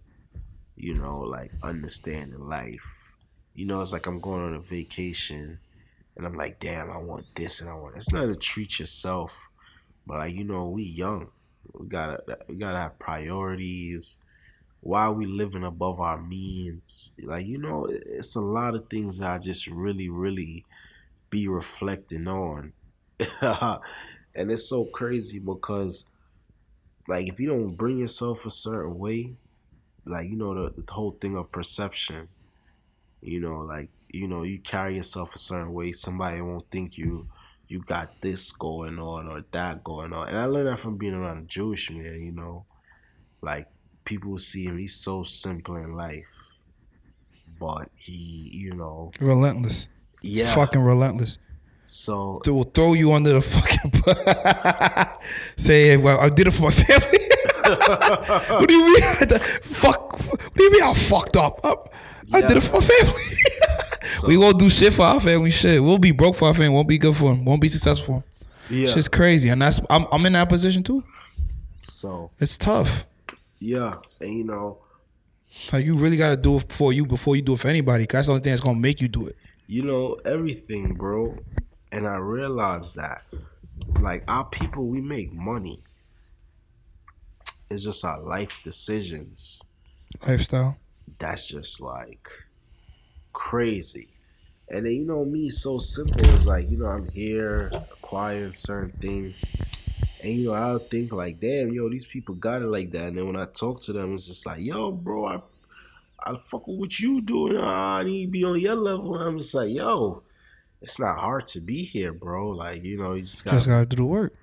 [0.76, 3.14] You know, like understanding life.
[3.54, 5.58] You know, it's like I'm going on a vacation,
[6.16, 7.96] and I'm like, damn, I want this and I want.
[7.96, 9.48] It's not to treat yourself,
[10.06, 11.28] but like you know, we young.
[11.72, 14.20] We gotta we gotta have priorities.
[14.80, 17.12] Why are we living above our means?
[17.22, 20.64] Like you know, it's a lot of things that I just really, really
[21.30, 22.72] be reflecting on.
[23.40, 26.06] and it's so crazy because
[27.12, 29.34] like if you don't bring yourself a certain way
[30.04, 32.28] like you know the, the whole thing of perception.
[33.20, 37.28] You know, like you know, you carry yourself a certain way, somebody won't think you
[37.68, 40.28] you got this going on or that going on.
[40.28, 42.64] And I learned that from being around a Jewish man, you know.
[43.40, 43.68] Like
[44.04, 46.26] people see him, he's so simple in life.
[47.60, 49.88] But he, you know, Relentless.
[50.20, 50.52] yeah.
[50.52, 51.38] Fucking relentless.
[51.94, 55.08] So They will throw you under the fucking bus.
[55.58, 57.18] Say, well, I did it for my family.
[58.56, 59.38] what do you mean?
[59.60, 60.12] Fuck.
[60.18, 61.60] What do you mean I fucked up?
[61.62, 61.74] I,
[62.32, 64.26] I did it for my family.
[64.26, 65.50] we won't do shit for our family.
[65.50, 66.70] Shit, we'll be broke for our family.
[66.74, 67.44] Won't be good for them.
[67.44, 68.24] Won't be successful.
[68.70, 68.88] yeah.
[68.88, 71.04] Shit's crazy, and that's I'm I'm in that position too.
[71.82, 73.04] so It's tough.
[73.60, 74.78] yeah, and you know,
[75.74, 78.06] Like you really gotta do it for you before you do it for anybody.
[78.06, 79.36] 'cause that's the only thing that's gonna make you do it.
[79.66, 81.36] you know everything, bro.
[81.92, 83.22] And I realized that,
[84.00, 85.82] like our people, we make money.
[87.70, 89.62] It's just our life decisions.
[90.26, 90.78] Lifestyle.
[91.18, 92.28] That's just like
[93.32, 94.08] crazy.
[94.68, 96.26] And then you know me, so simple.
[96.34, 99.52] It's like you know I'm here acquiring certain things,
[100.22, 103.08] and you know I'll think like, damn, yo, these people got it like that.
[103.08, 105.40] And then when I talk to them, it's just like, yo, bro, I
[106.24, 107.56] I fuck with what you doing.
[107.58, 109.16] Ah, I need to be on your level.
[109.16, 110.22] And I'm just like, yo,
[110.82, 112.50] it's not hard to be here, bro.
[112.50, 114.34] Like you know, you just got Just gotta do the work.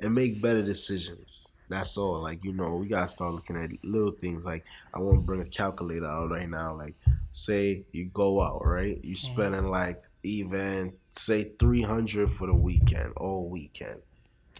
[0.00, 1.54] and make better decisions.
[1.68, 2.20] That's all.
[2.22, 4.46] Like you know, we gotta start looking at little things.
[4.46, 6.74] Like I want to bring a calculator out right now.
[6.74, 6.94] Like
[7.30, 8.98] say you go out, right?
[9.02, 9.32] You mm-hmm.
[9.32, 14.00] spending like even say three hundred for the weekend, all weekend.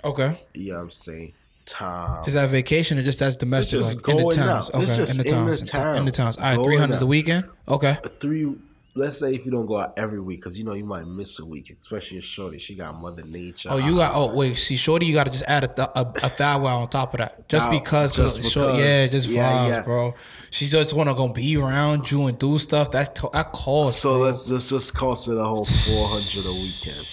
[0.04, 0.38] Okay.
[0.54, 1.32] Know I'm saying?
[1.64, 2.24] Time.
[2.26, 3.80] Is that vacation or just that's domestic?
[3.80, 4.70] just Like in the towns.
[4.70, 4.74] out.
[4.74, 4.82] Okay.
[4.84, 5.98] It's in the in the towns.
[5.98, 6.37] In the towns.
[6.37, 6.38] towns.
[6.38, 7.44] All right, three hundred the weekend.
[7.68, 7.98] Okay.
[8.20, 8.54] three?
[8.98, 11.38] Let's say if you don't go out every week, because you know you might miss
[11.38, 12.58] a week, especially a shorty.
[12.58, 13.68] She got Mother Nature.
[13.72, 14.12] Oh, you got.
[14.14, 14.56] Oh, wait.
[14.58, 17.14] See, shorty, you got to just add a, th- a, a thou wow on top
[17.14, 18.14] of that, just because.
[18.16, 18.78] just because.
[18.78, 19.82] yeah, just Yeah, vibes, yeah.
[19.82, 20.14] bro.
[20.50, 22.90] She just want to go be around you and do stuff.
[22.90, 24.00] That to- that costs.
[24.00, 24.18] So bro.
[24.26, 27.08] let's just just cost it a whole four hundred a weekend.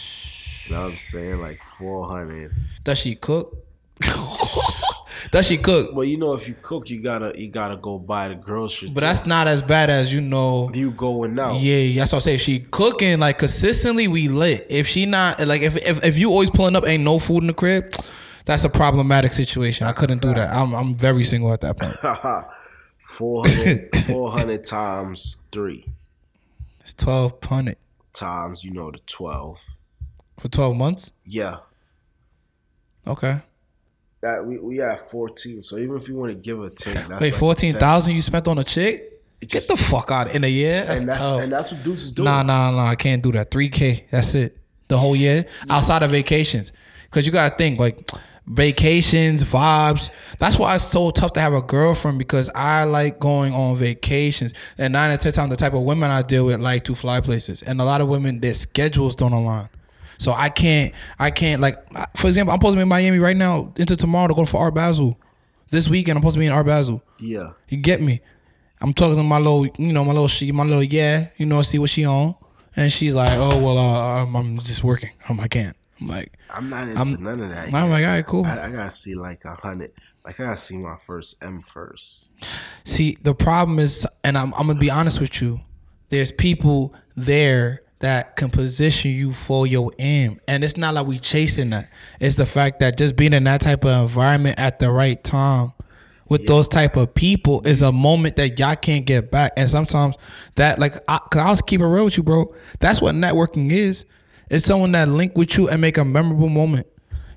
[0.65, 1.39] You know what I'm saying?
[1.39, 2.51] Like four hundred.
[2.83, 3.61] Does she cook?
[5.31, 5.93] Does she cook?
[5.93, 8.91] Well, you know, if you cook, you gotta you gotta go buy the groceries.
[8.91, 10.71] But that's not as bad as you know.
[10.73, 11.59] you going out.
[11.59, 12.35] Yeah, that's what I'm saying.
[12.35, 14.67] If she cooking like consistently, we lit.
[14.69, 17.47] If she not like if if, if you always pulling up, ain't no food in
[17.47, 17.91] the crib.
[18.45, 19.88] That's a problematic situation.
[19.88, 20.53] I couldn't do that.
[20.53, 21.95] I'm I'm very single at that point.
[23.15, 25.85] 400, 400 times three
[26.81, 27.77] It's twelve hundred
[28.13, 29.61] times you know the twelve.
[30.39, 31.11] for twelve months.
[31.25, 31.57] Yeah,
[33.07, 33.39] Okay.
[34.25, 35.61] That we we have fourteen.
[35.61, 38.15] So even if you want to give a ten, that's Wait, like fourteen 10.
[38.15, 39.21] you spent on a chick?
[39.39, 40.83] It Get the fuck out in a year.
[40.83, 41.43] That's, and that's tough.
[41.43, 42.25] and that's what dudes doing.
[42.25, 42.88] Nah, nah, nah.
[42.88, 43.51] I can't do that.
[43.51, 44.07] Three K.
[44.09, 44.57] That's it.
[44.88, 48.09] The whole year outside of vacations, because you gotta think like
[48.47, 50.09] vacations, vibes.
[50.39, 54.55] That's why it's so tough to have a girlfriend because I like going on vacations,
[54.79, 56.95] and nine out of ten times the type of women I deal with like to
[56.95, 59.69] fly places, and a lot of women their schedules don't align.
[60.17, 61.75] So I can't, I can't like,
[62.15, 64.58] for example, I'm supposed to be in Miami right now into tomorrow to go for
[64.62, 65.19] Art Basel.
[65.71, 67.01] This weekend I'm supposed to be in Art Basel.
[67.19, 68.21] Yeah, You get me?
[68.82, 71.62] I'm talking to my little, you know, my little she, my little yeah, you know,
[71.62, 72.36] see what she on,
[72.75, 75.12] and she's like, oh well, uh, I'm, I'm just working.
[75.28, 75.75] I'm, I can't.
[75.99, 77.67] I'm like, I'm not into I'm- none of that.
[77.67, 77.89] I'm yet.
[77.89, 78.45] like, all right, cool.
[78.45, 79.91] I, I gotta see like a hundred.
[80.25, 82.34] Like I gotta see my first M first.
[82.84, 85.62] See, the problem is, and I'm, I'm gonna be honest with you.
[86.10, 91.17] There's people there that can position you for your aim, and it's not like we
[91.17, 91.89] chasing that.
[92.19, 95.73] It's the fact that just being in that type of environment at the right time
[96.27, 99.53] with those type of people is a moment that y'all can't get back.
[99.58, 100.15] And sometimes
[100.55, 102.53] that, like, I, cause I'll keep it real with you, bro.
[102.79, 104.05] That's what networking is.
[104.49, 106.88] It's someone that link with you and make a memorable moment.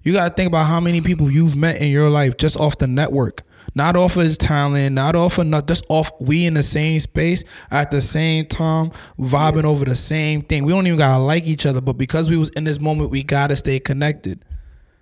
[0.02, 2.86] You gotta think about how many people you've met in your life just off the
[2.86, 3.42] network.
[3.74, 6.98] Not off of his talent, not off of not just off we in the same
[7.00, 10.64] space at the same time, vibing over the same thing.
[10.64, 13.22] We don't even gotta like each other, but because we was in this moment, we
[13.22, 14.44] gotta stay connected.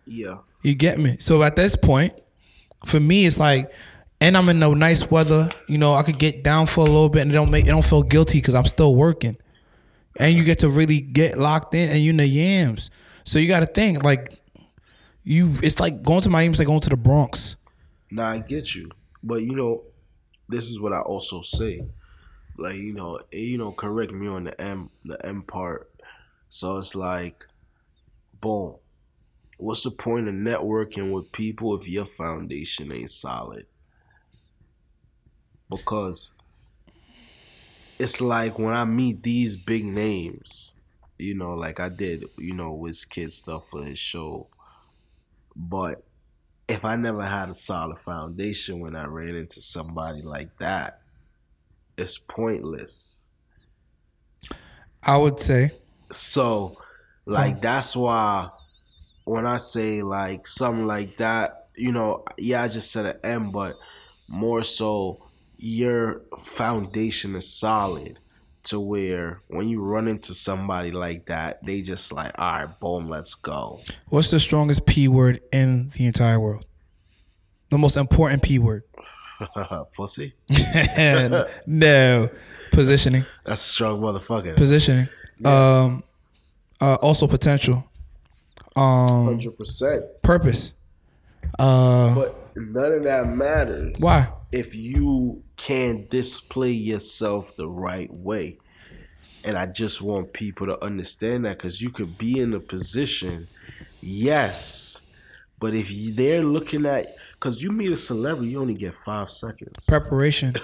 [0.06, 1.16] Yeah, You get me?
[1.18, 2.12] So at this point,
[2.84, 3.72] for me, it's like,
[4.20, 5.48] and I'm in the nice weather.
[5.68, 7.70] You know, I could get down for a little bit and it don't make it
[7.70, 9.36] don't feel guilty because I'm still working.
[10.18, 12.90] And you get to really get locked in and you in the yams.
[13.24, 14.32] So you got to think like,
[15.24, 15.52] you.
[15.62, 16.52] It's like going to Miami.
[16.52, 17.56] It's like going to the Bronx.
[18.16, 18.90] Nah, I get you,
[19.22, 19.82] but you know,
[20.48, 21.84] this is what I also say.
[22.56, 25.90] Like you know, you know, correct me on the M, the M part.
[26.48, 27.46] So it's like,
[28.40, 28.76] boom.
[29.58, 33.66] What's the point of networking with people if your foundation ain't solid?
[35.68, 36.32] Because
[37.98, 40.74] it's like when I meet these big names,
[41.18, 44.46] you know, like I did, you know, with kid stuff for his show,
[45.54, 46.02] but
[46.68, 51.00] if I never had a solid foundation when I ran into somebody like that,
[51.96, 53.26] it's pointless.
[55.02, 55.70] I would say.
[56.10, 56.76] So,
[57.24, 57.60] like, oh.
[57.62, 58.48] that's why
[59.24, 63.50] when I say like something like that, you know, yeah, I just said an M,
[63.52, 63.76] but
[64.28, 65.22] more so
[65.58, 68.18] your foundation is solid
[68.66, 73.08] to where when you run into somebody like that, they just like, all right, boom,
[73.08, 73.80] let's go.
[74.08, 76.66] what's the strongest P word in the entire world?
[77.70, 78.82] The most important P word.
[79.94, 80.34] Pussy?
[81.66, 82.30] no.
[82.72, 83.24] Positioning.
[83.44, 84.56] That's a strong motherfucker.
[84.56, 85.08] Positioning.
[85.44, 86.02] Um
[86.80, 87.84] uh also potential.
[88.74, 90.22] Um 100%.
[90.22, 90.74] purpose.
[91.58, 93.96] Uh But none of that matters.
[93.98, 94.28] Why?
[94.52, 98.58] If you can display yourself the right way.
[99.44, 103.48] And I just want people to understand that because you could be in a position,
[104.00, 105.02] yes,
[105.58, 109.86] but if they're looking at, because you meet a celebrity, you only get five seconds.
[109.86, 110.54] preparation.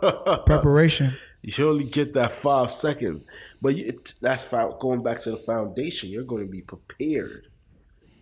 [0.46, 1.16] Preparation.
[1.42, 3.22] You only get that five seconds,
[3.62, 4.46] but you, it, that's
[4.78, 6.10] going back to the foundation.
[6.10, 7.46] You're going to be prepared.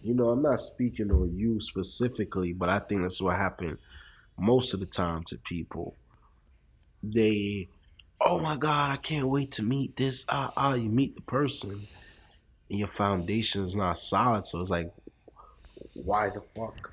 [0.02, 3.78] You know, I'm not speaking on you specifically, but I think that's what happened
[4.38, 5.96] most of the time to people.
[7.02, 7.68] They,
[8.20, 10.24] oh my God, I can't wait to meet this.
[10.28, 11.86] Ah, ah, you meet the person,
[12.70, 14.44] and your foundation is not solid.
[14.44, 14.92] So it's like,
[15.94, 16.92] why the fuck?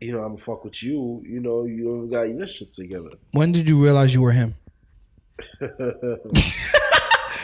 [0.00, 1.22] You know, I'm gonna fuck with you.
[1.26, 3.10] You know, you got your shit together.
[3.32, 4.54] When did you realize you were him?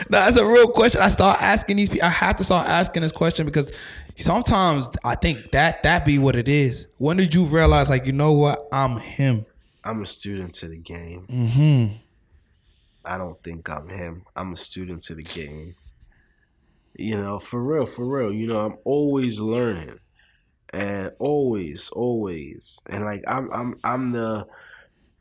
[0.09, 1.01] No, that's a real question.
[1.01, 2.07] I start asking these people.
[2.07, 3.71] I have to start asking this question because
[4.15, 6.87] sometimes I think that that be what it is.
[6.97, 9.45] When did you realize, like, you know what, I'm him?
[9.83, 11.27] I'm a student to the game.
[11.29, 11.95] Mm-hmm.
[13.05, 14.23] I don't think I'm him.
[14.35, 15.75] I'm a student to the game.
[16.95, 18.31] You know, for real, for real.
[18.31, 19.99] You know, I'm always learning,
[20.71, 24.47] and always, always, and like I'm, I'm, I'm the,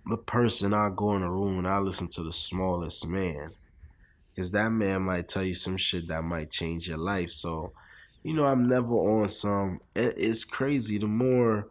[0.07, 3.53] the person I go in a room and I listen to the smallest man,
[4.31, 7.31] because that man might tell you some shit that might change your life.
[7.31, 7.72] So,
[8.22, 9.81] you know, I'm never on some.
[9.96, 10.98] it- It's crazy.
[10.98, 11.68] The more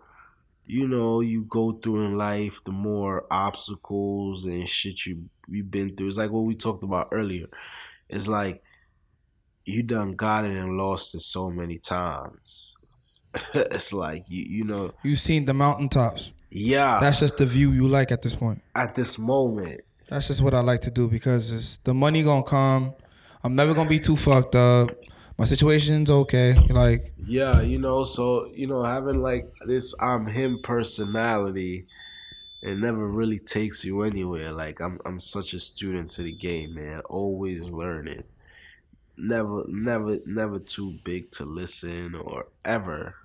[0.66, 5.96] you know you go through in life, the more obstacles and shit you you've been
[5.96, 6.08] through.
[6.08, 7.48] It's like what we talked about earlier.
[8.10, 8.64] It's like
[9.66, 12.78] you done got it and lost it so many times.
[13.54, 16.34] it's like you you know You've seen the mountaintops.
[16.50, 18.62] yeah That's just the view you like at this point.
[18.76, 22.44] at this moment That's just what I like to do because it's the money gonna
[22.44, 22.94] come.
[23.44, 24.90] I'm never gonna be too fucked up.
[25.42, 26.54] My situation's okay.
[26.70, 31.88] Like yeah you know so you know having like this I'm him personality
[32.62, 34.52] it never really takes you anywhere.
[34.52, 38.24] Like I'm I'm such a student to the game man always learning.
[39.18, 43.16] Never never never too big to listen or ever.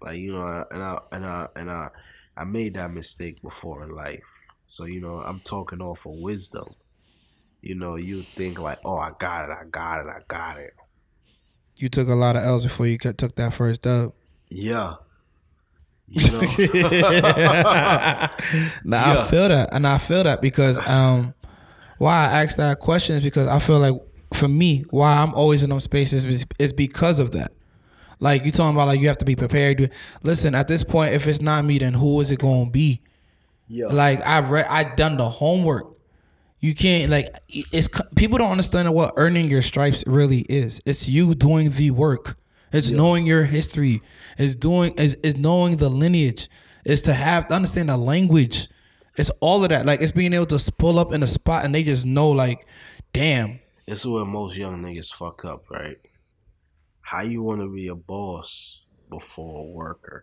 [0.00, 1.88] Like you know and I and I and I
[2.36, 4.46] I made that mistake before in life.
[4.66, 6.76] So you know I'm talking off of wisdom.
[7.62, 10.74] You know you think like oh I got it I got it I got it
[11.76, 14.12] you took a lot of L's before you took that first dub.
[14.48, 14.94] yeah
[16.08, 16.40] you know
[18.84, 19.22] Now Yeah.
[19.22, 21.34] I feel that, and I feel that because um,
[21.98, 23.94] why I asked that question is because I feel like
[24.34, 27.52] for me, why I'm always in those spaces is, is because of that.
[28.20, 29.90] Like you talking about, like you have to be prepared.
[30.22, 33.00] Listen, at this point, if it's not me, then who is it going to be?
[33.68, 35.93] yeah Like I've read, I've done the homework.
[36.64, 40.80] You can't like it's people don't understand what earning your stripes really is.
[40.86, 42.38] It's you doing the work.
[42.72, 44.00] It's knowing your history.
[44.38, 46.48] It's doing is is knowing the lineage.
[46.86, 48.68] It's to have to understand the language.
[49.18, 49.84] It's all of that.
[49.84, 52.66] Like it's being able to pull up in a spot and they just know like,
[53.12, 53.60] damn.
[53.86, 55.98] It's where most young niggas fuck up, right?
[57.02, 60.22] How you want to be a boss before a worker?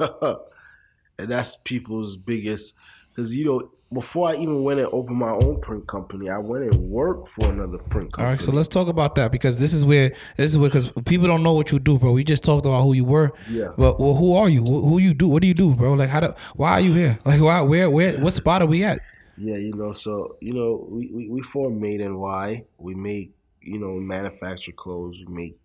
[0.00, 2.74] and that's people's biggest,
[3.10, 6.36] because you don't know, before I even went and opened my own print company, I
[6.36, 8.24] went and worked for another print company.
[8.24, 10.90] All right, so let's talk about that because this is where this is where because
[11.06, 12.12] people don't know what you do, bro.
[12.12, 13.32] We just talked about who you were.
[13.48, 13.72] Yeah.
[13.78, 14.62] But well, who are you?
[14.62, 15.28] Who, who you do?
[15.28, 15.94] What do you do, bro?
[15.94, 16.34] Like how do?
[16.54, 17.18] Why are you here?
[17.28, 17.60] Like why?
[17.62, 17.90] Where?
[17.90, 18.18] Where?
[18.20, 19.00] What spot are we at?
[19.36, 22.64] Yeah, you know, so you know, we we, we form Made NY.
[22.78, 25.22] We make you know manufacture clothes.
[25.26, 25.58] We make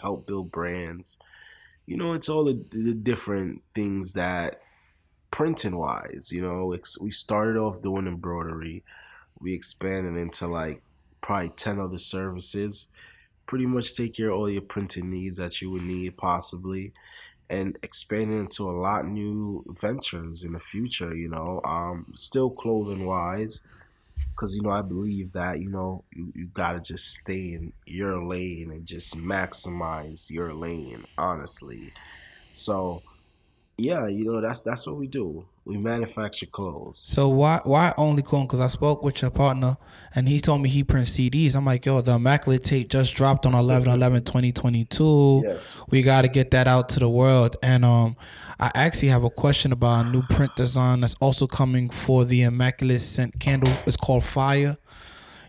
[0.00, 1.18] help build brands.
[1.86, 4.60] You know, it's all the, the different things that
[5.30, 6.30] printing wise.
[6.32, 8.84] You know, we started off doing embroidery.
[9.40, 10.82] We expanded into like
[11.20, 12.88] probably ten other services.
[13.46, 16.92] Pretty much take care of all your printing needs that you would need possibly
[17.48, 23.06] and expanding into a lot new ventures in the future you know um still clothing
[23.06, 23.62] wise
[24.30, 28.22] because you know i believe that you know you, you gotta just stay in your
[28.24, 31.92] lane and just maximize your lane honestly
[32.52, 33.02] so
[33.78, 35.44] yeah, you know that's that's what we do.
[35.66, 36.96] We manufacture clothes.
[36.96, 38.46] So why why only clone?
[38.46, 39.76] Because I spoke with your partner
[40.14, 41.54] and he told me he prints CDs.
[41.54, 45.42] I'm like, yo, the Immaculate Tape just dropped on 11 11 2022.
[45.44, 45.74] Yes.
[45.90, 47.56] We got to get that out to the world.
[47.62, 48.16] And um,
[48.58, 52.42] I actually have a question about a new print design that's also coming for the
[52.42, 53.72] Immaculate Scent candle.
[53.84, 54.78] It's called Fire.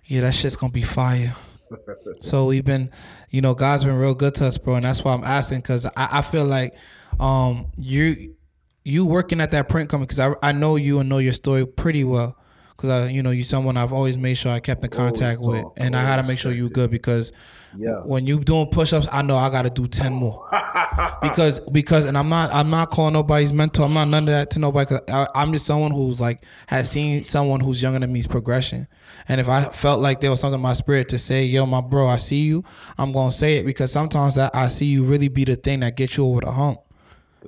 [0.03, 1.33] Yeah, that shit's gonna be fire.
[2.21, 2.89] So we've been,
[3.29, 5.85] you know, God's been real good to us, bro, and that's why I'm asking because
[5.85, 6.73] I, I feel like
[7.19, 8.35] um you
[8.83, 11.65] you working at that print company because I I know you and know your story
[11.65, 12.37] pretty well
[12.69, 15.65] because I you know you someone I've always made sure I kept in contact with,
[15.77, 17.31] and I had to make sure you good because
[17.75, 18.01] Yeah.
[18.05, 20.47] when you doing push ups, I know I got to do ten more
[21.21, 23.83] because because and I'm not I'm not calling nobody's mentor.
[23.85, 24.95] I'm not none of that to nobody.
[25.09, 28.87] I, I'm just someone who's like has seen someone who's younger than me's progression.
[29.27, 31.81] And if I felt like there was something in my spirit to say, yo, my
[31.81, 32.63] bro, I see you,
[32.97, 35.97] I'm gonna say it because sometimes that I see you really be the thing that
[35.97, 36.79] gets you over the hump.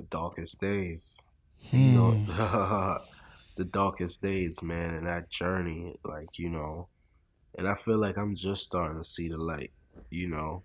[0.00, 1.22] The darkest days.
[1.70, 1.76] Hmm.
[1.76, 2.10] You know,
[3.56, 6.88] the darkest days, man, and that journey, like you know,
[7.58, 9.72] and I feel like I'm just starting to see the light.
[10.08, 10.62] You know,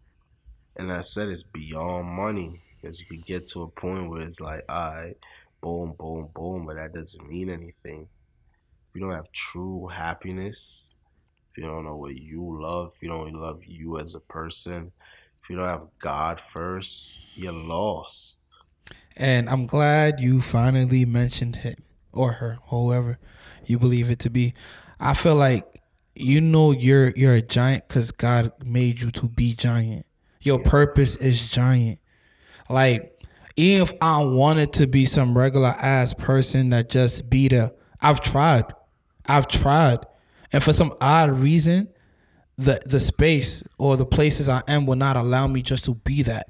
[0.78, 4.40] and I said it's beyond money because you could get to a point where it's
[4.40, 5.18] like, all right,
[5.62, 8.08] boom, boom, boom, but that doesn't mean anything.
[8.90, 10.96] If you don't have true happiness,
[11.52, 14.92] if you don't know what you love, if you don't love you as a person,
[15.42, 18.42] if you don't have God first, you're lost.
[19.18, 21.76] And I'm glad you finally mentioned him
[22.12, 23.18] or her, whoever
[23.66, 24.54] you believe it to be.
[25.00, 25.82] I feel like
[26.16, 30.06] you know you're you're a giant because God made you to be giant.
[30.42, 32.00] Your purpose is giant.
[32.70, 33.24] Like
[33.56, 38.22] even if I wanted to be some regular ass person that just be there, I've
[38.22, 38.66] tried.
[39.28, 40.00] I've tried.
[40.52, 41.90] And for some odd reason,
[42.58, 46.24] the the space or the places I am will not allow me just to be
[46.24, 46.50] that.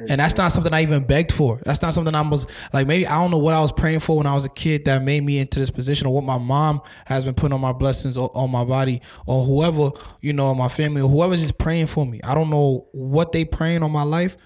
[0.00, 1.60] And that's not something I even begged for.
[1.64, 4.18] That's not something I was like maybe I don't know what I was praying for
[4.18, 6.82] when I was a kid that made me into this position or what my mom
[7.06, 9.90] has been putting on my blessings or on my body or whoever,
[10.20, 12.20] you know, my family or whoever's just praying for me.
[12.22, 14.36] I don't know what they praying on my life,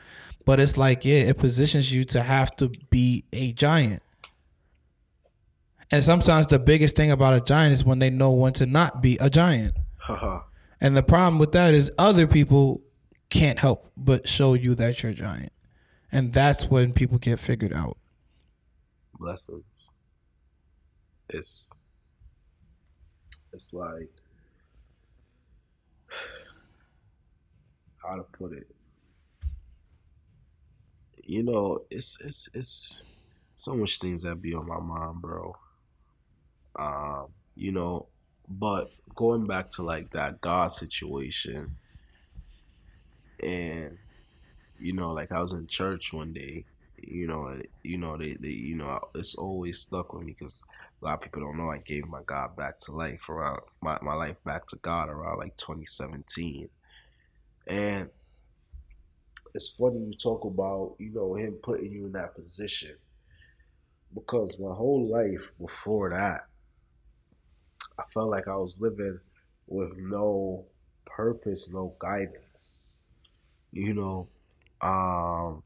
[0.47, 4.03] but it's like, yeah, it positions you to have to be a giant.
[5.91, 9.03] And sometimes the biggest thing about a giant is when they know when to not
[9.03, 9.77] be a giant.
[10.81, 12.83] And the problem with that is other people
[13.33, 15.53] can't help but show you that you're a giant.
[16.13, 17.97] And that's when people get figured out.
[19.19, 19.95] blessings.
[21.31, 21.73] It's
[23.53, 24.11] it's like
[28.03, 28.67] how to put it.
[31.25, 33.05] You know, it's it's it's
[33.55, 35.57] so much things that be on my mind, bro.
[36.77, 38.09] Um, you know,
[38.49, 41.77] but going back to like that God situation
[43.43, 43.99] and
[44.79, 46.65] you know, like I was in church one day
[47.03, 50.65] you know, you know, they, they, you know, it's always stuck with me because
[51.01, 53.99] a lot of people don't know I gave my God back to life around my,
[54.03, 56.69] my life back to God around like 2017,
[57.67, 58.09] and
[59.55, 62.97] it's funny you talk about you know him putting you in that position
[64.15, 66.43] because my whole life before that,
[67.99, 69.19] I felt like I was living
[69.67, 70.67] with no
[71.07, 72.92] purpose, no guidance,
[73.73, 74.29] you know,
[74.81, 75.63] um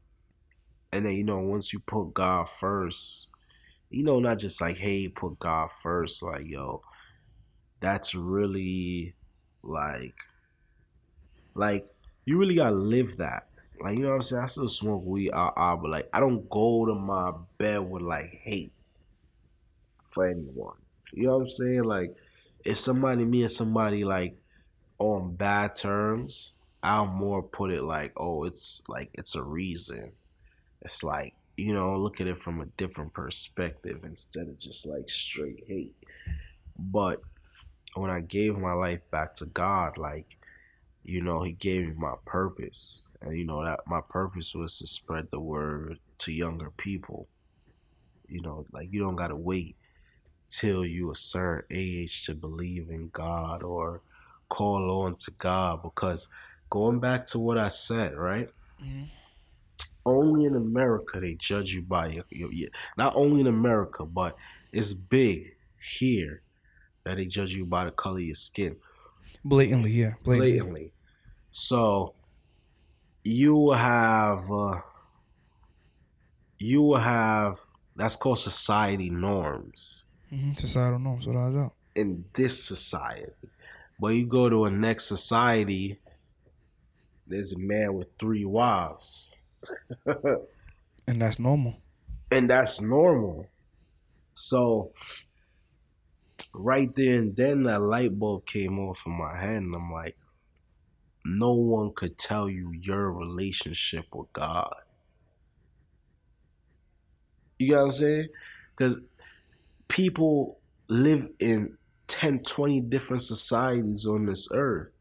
[0.91, 3.29] and then you know once you put God first,
[3.89, 6.81] you know not just like hey put God first, like yo,
[7.79, 9.15] that's really
[9.63, 10.15] like
[11.55, 11.87] like
[12.25, 13.47] you really gotta live that.
[13.79, 14.43] Like you know what I'm saying?
[14.43, 18.01] I still smoke weed, uh, uh, but like I don't go to my bed with
[18.01, 18.73] like hate
[20.09, 20.77] for anyone.
[21.13, 21.83] You know what I'm saying?
[21.83, 22.15] Like
[22.65, 24.37] if somebody me and somebody like
[24.99, 30.13] on bad terms, I'll more put it like, oh, it's like it's a reason.
[30.81, 35.09] It's like you know look at it from a different perspective instead of just like
[35.09, 35.95] straight hate.
[36.77, 37.21] But
[37.95, 40.37] when i gave my life back to god like
[41.03, 43.09] you know he gave me my purpose.
[43.21, 47.27] And you know that my purpose was to spread the word to younger people.
[48.27, 49.75] You know like you don't gotta wait
[50.49, 54.01] till you a certain age to believe in god or
[54.49, 56.29] call on to god because
[56.69, 58.49] going back to what i said right
[60.05, 64.37] only in America they judge you by your, your, your not only in America, but
[64.71, 65.53] it's big
[65.99, 66.41] here
[67.03, 68.77] that they judge you by the color of your skin
[69.43, 70.13] Blatantly, yeah.
[70.23, 70.51] Blatantly.
[70.59, 70.93] blatantly.
[71.51, 72.13] So
[73.23, 74.79] you will have uh,
[76.59, 77.59] you will have
[77.95, 80.53] that's called society norms Mm-hmm.
[80.53, 81.73] Societal norms, without doubt.
[81.95, 83.31] in this society.
[83.99, 85.99] But you go to a next society,
[87.27, 89.41] there's a man with three wives.
[91.09, 91.77] And that's normal.
[92.31, 93.47] and that's normal.
[94.33, 94.91] So
[96.53, 100.17] right there and then that light bulb came off in my head and I'm like,
[101.25, 104.73] no one could tell you your relationship with God.
[107.59, 108.27] You get what I'm saying?
[108.75, 108.99] Because
[109.87, 114.91] people live in 10, 20 different societies on this earth.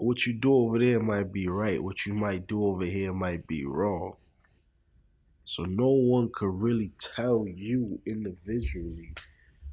[0.00, 1.82] What you do over there might be right.
[1.82, 4.16] What you might do over here might be wrong.
[5.44, 9.12] So no one could really tell you individually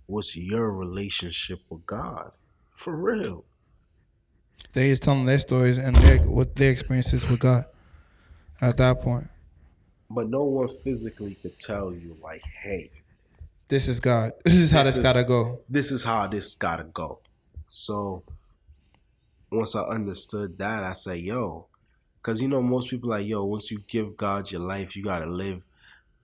[0.08, 2.32] what's your relationship with God.
[2.72, 3.46] For real.
[4.74, 7.66] They just telling their stories and their what their experiences with God
[8.60, 9.28] at that point.
[10.10, 12.92] But no one physically could tell you like, hey,
[13.70, 14.32] This is God.
[14.46, 15.60] This is how This this is- gotta go.
[15.70, 17.20] this is how this gotta go.
[17.70, 18.24] So
[19.52, 21.68] once I understood that, I say, yo,
[22.18, 25.26] because you know most people like, yo, once you give God your life, you gotta
[25.26, 25.62] live.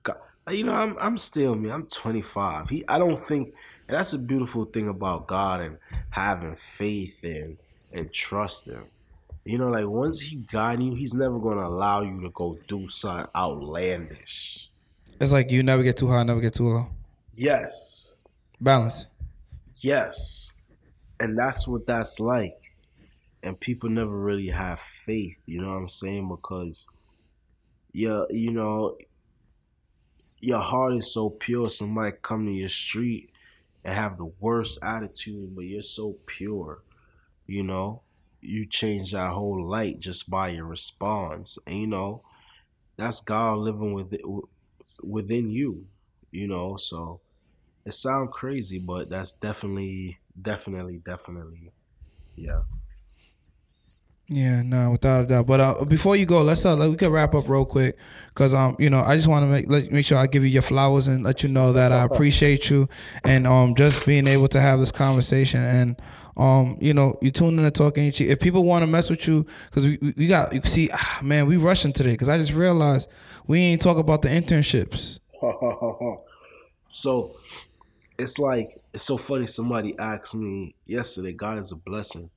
[0.03, 0.17] God,
[0.49, 1.69] you know, I'm I'm still me.
[1.69, 2.69] I'm 25.
[2.69, 3.53] He, I don't think,
[3.87, 5.77] and that's a beautiful thing about God and
[6.09, 7.57] having faith and
[7.93, 8.85] and trust Him.
[9.45, 12.87] You know, like once He got you, He's never gonna allow you to go do
[12.87, 14.69] something outlandish.
[15.21, 16.87] It's like you never get too high, never get too low.
[17.33, 18.17] Yes.
[18.59, 19.07] Balance.
[19.77, 20.55] Yes.
[21.19, 22.62] And that's what that's like.
[23.43, 26.29] And people never really have faith, you know what I'm saying?
[26.29, 26.87] Because
[27.91, 28.97] yeah, you know,
[30.39, 33.29] your heart is so pure, somebody come to your street
[33.83, 36.81] and have the worst attitude, but you're so pure,
[37.45, 38.01] you know.
[38.41, 41.57] You change that whole light just by your response.
[41.65, 42.23] And you know,
[42.97, 44.13] that's God living with
[45.01, 45.85] within you,
[46.31, 47.21] you know, so
[47.85, 51.71] it sounds crazy, but that's definitely, definitely, definitely,
[52.35, 52.61] yeah.
[54.29, 55.47] Yeah, no, without a doubt.
[55.47, 57.97] But uh, before you go, let's uh, let, we can wrap up real quick
[58.29, 60.49] because um, you know, I just want to make let make sure I give you
[60.49, 62.87] your flowers and let you know that I appreciate you
[63.25, 66.01] and um, just being able to have this conversation and
[66.37, 68.11] um, you know, you tune in to talking.
[68.15, 71.19] If people want to mess with you, because we, we we got you see, ah,
[71.21, 73.09] man, we rushing today because I just realized
[73.45, 75.19] we ain't talk about the internships.
[76.89, 77.35] so
[78.17, 79.45] it's like it's so funny.
[79.45, 82.29] Somebody asked me yesterday, "God is a blessing."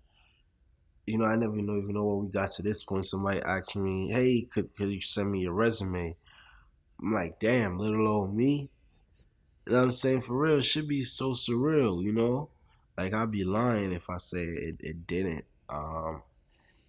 [1.07, 3.07] You know, I never know even know what we got to this point.
[3.07, 6.16] Somebody asked me, "Hey, could could you send me your resume?"
[7.00, 8.70] I'm like, "Damn, little old me."
[9.66, 10.22] You know I'm saying?
[10.22, 12.50] For real, it should be so surreal, you know?
[12.96, 15.44] Like I'd be lying if I say it, it didn't.
[15.68, 16.22] Um,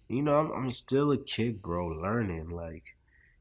[0.08, 2.50] you know, I'm, I'm still a kid, bro, learning.
[2.50, 2.96] Like,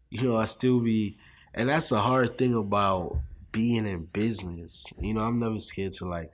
[0.09, 1.17] you know, I still be,
[1.53, 3.19] and that's the hard thing about
[3.51, 4.93] being in business.
[4.99, 6.31] You know, I'm never scared to like,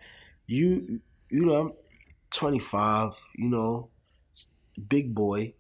[0.47, 1.73] you, you know, I'm
[2.31, 3.19] 25.
[3.35, 3.89] You know,
[4.89, 5.53] big boy,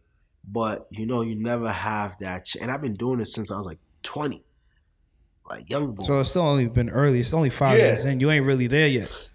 [0.47, 2.45] but you know, you never have that.
[2.45, 4.43] Ch- and I've been doing this since I was like 20,
[5.49, 6.03] like young boy.
[6.03, 7.19] So it's still only been early.
[7.19, 7.85] It's only five Yeah.
[7.87, 8.19] years in.
[8.19, 9.29] You ain't really there yet.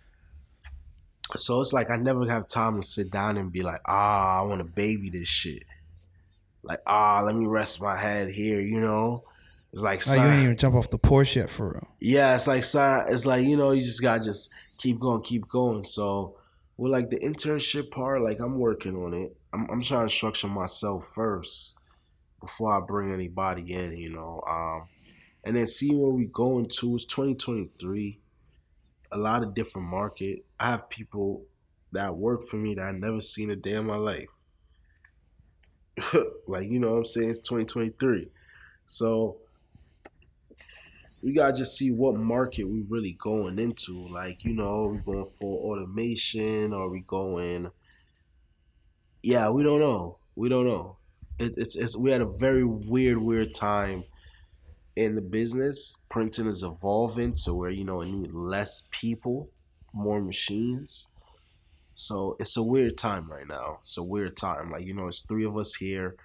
[1.37, 4.43] So it's like I never have time to sit down and be like, ah, I
[4.43, 5.65] want to baby this shit.
[6.63, 9.25] Like, ah, let me rest my head here, you know?
[9.73, 11.89] It's like, Like you ain't even jump off the porch yet for real.
[12.01, 15.21] yeah, it's like, son, it's like, you know, you just got to just keep going,
[15.23, 15.85] keep going.
[15.85, 16.37] So
[16.79, 19.37] with like the internship part, like I'm working on it.
[19.53, 21.75] I'm, I'm trying to structure myself first
[22.41, 24.41] before I bring anybody in, you know?
[24.49, 24.89] Um,
[25.45, 26.95] and then see where we going to.
[26.95, 28.21] It's 2023
[29.11, 30.45] a lot of different market.
[30.61, 31.45] I have people
[31.93, 34.29] that work for me that I never seen a day in my life.
[36.47, 37.31] like, you know what I'm saying?
[37.31, 38.29] It's 2023.
[38.85, 39.39] So
[41.23, 44.09] we gotta just see what market we really going into.
[44.09, 46.73] Like, you know, we going for automation?
[46.73, 47.71] Are we going
[49.23, 50.19] Yeah, we don't know.
[50.37, 50.99] We don't know.
[51.39, 54.05] It's it's, it's we had a very weird, weird time
[54.97, 59.51] in the business, printing is evolving to where you know it need less people,
[59.93, 61.11] more machines.
[61.95, 63.79] So it's a weird time right now.
[63.83, 64.73] It's a weird time.
[64.73, 66.17] Like you know, it's three of us here.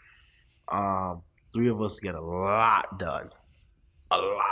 [0.67, 1.21] Um,
[1.53, 3.29] three of us get a lot done,
[4.09, 4.42] a lot,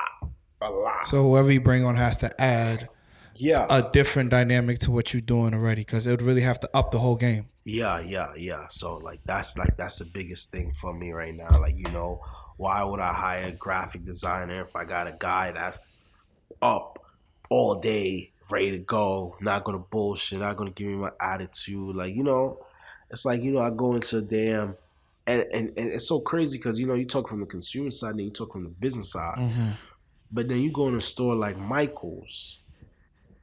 [0.61, 1.05] a lot.
[1.05, 2.89] So whoever you bring on has to add
[3.35, 6.69] Yeah, a different dynamic to what you're doing already because it would really have to
[6.73, 7.47] up the whole game.
[7.63, 8.67] Yeah, yeah, yeah.
[8.69, 11.59] So like that's like that's the biggest thing for me right now.
[11.59, 12.21] Like, you know,
[12.57, 15.79] why would I hire a graphic designer if I got a guy that's
[16.61, 16.99] up
[17.49, 21.95] all day, ready to go, not gonna bullshit, not gonna give me my attitude.
[21.95, 22.65] Like, you know,
[23.09, 24.75] it's like, you know, I go into a damn
[25.27, 28.13] and, and, and it's so crazy because you know you talk from the consumer side,
[28.17, 29.37] then you talk from the business side.
[29.37, 29.69] Mm-hmm.
[30.31, 32.59] But then you go in a store like Michael's,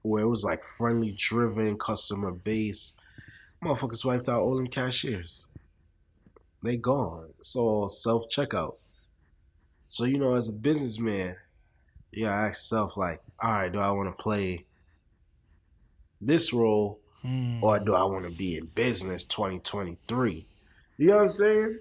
[0.02, 2.94] where it was like friendly driven, customer base.
[3.62, 5.48] Motherfuckers wiped out all them cashiers.
[6.62, 7.30] They gone.
[7.38, 8.76] It's all self checkout.
[9.86, 11.36] So you know, as a businessman,
[12.12, 14.64] you gotta ask yourself like, all right, do I want to play
[16.20, 17.62] this role Hmm.
[17.64, 20.46] or do I want to be in business 2023?
[20.98, 21.78] You know what I'm saying?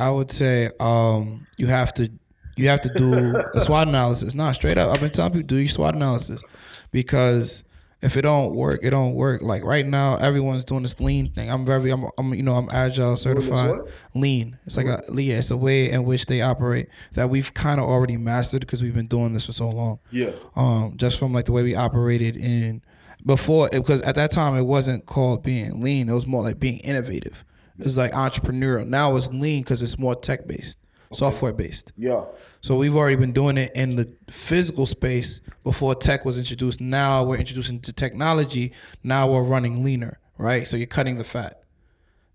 [0.00, 2.10] I would say um, you have to
[2.56, 4.34] you have to do a SWOT analysis.
[4.34, 4.90] Not straight up.
[4.90, 6.42] I've been telling people do your SWOT analysis
[6.90, 7.64] because
[8.02, 9.42] if it don't work, it don't work.
[9.42, 11.50] Like right now, everyone's doing this lean thing.
[11.50, 13.76] I'm very, I'm, I'm you know, I'm agile certified.
[14.14, 14.58] Lean.
[14.66, 17.86] It's like a yeah, it's a way in which they operate that we've kind of
[17.86, 20.00] already mastered because we've been doing this for so long.
[20.10, 20.32] Yeah.
[20.56, 22.82] Um, just from like the way we operated in
[23.24, 26.08] before, because at that time it wasn't called being lean.
[26.08, 27.44] It was more like being innovative.
[27.78, 28.86] It's like entrepreneurial.
[28.86, 30.78] Now it's lean because it's more tech based,
[31.12, 31.92] software based.
[31.96, 32.24] Yeah.
[32.60, 36.80] So we've already been doing it in the physical space before tech was introduced.
[36.80, 38.72] Now we're introducing to technology.
[39.02, 40.66] Now we're running leaner, right?
[40.66, 41.62] So you're cutting the fat.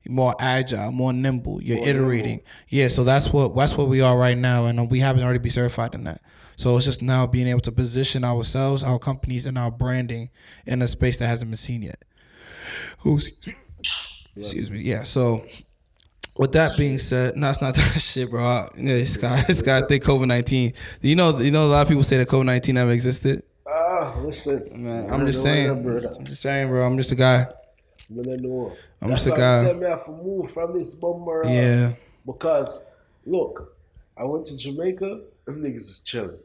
[0.04, 1.62] You're more agile, more nimble.
[1.62, 2.42] You're iterating.
[2.70, 5.40] Yeah, so that's what that's what we are right now, and uh, we haven't already
[5.40, 6.22] been certified in that.
[6.56, 10.30] So it's just now being able to position ourselves, our companies, and our branding
[10.66, 12.04] in a space that hasn't been seen yet.
[13.00, 13.30] Who's
[14.36, 14.82] excuse me?
[14.82, 15.04] Yeah.
[15.04, 15.46] So
[16.40, 18.70] with that being said, no, it's not that shit, bro.
[18.78, 20.74] Yeah, this guy, this guy think COVID nineteen.
[21.02, 23.44] You know, you know, a lot of people say that COVID nineteen never existed.
[23.68, 24.64] Ah, listen.
[24.84, 25.70] Man, I'm just saying.
[25.70, 26.86] I'm just saying, bro.
[26.86, 27.48] I'm just a guy.
[28.10, 29.64] I'm just a guy.
[29.64, 31.42] Send me off a move from this bummer.
[31.46, 31.94] Yeah.
[32.26, 32.84] Because
[33.26, 33.76] look,
[34.16, 35.22] I went to Jamaica.
[35.46, 36.38] Them niggas was chilling.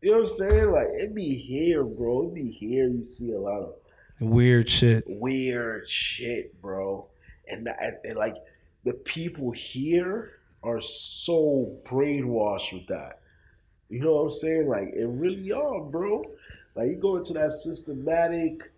[0.00, 0.70] You know what I'm saying?
[0.70, 2.28] Like it be here, bro.
[2.28, 2.88] It be here.
[2.88, 3.74] You see a lot of
[4.20, 5.04] Weird shit.
[5.06, 7.06] weird shit, bro.
[7.50, 7.68] And,
[8.04, 8.36] and like
[8.84, 10.32] the people here
[10.62, 13.20] are so brainwashed with that.
[13.88, 14.68] You know what I'm saying?
[14.68, 16.24] Like it really are, bro.
[16.74, 18.70] Like you go into that systematic,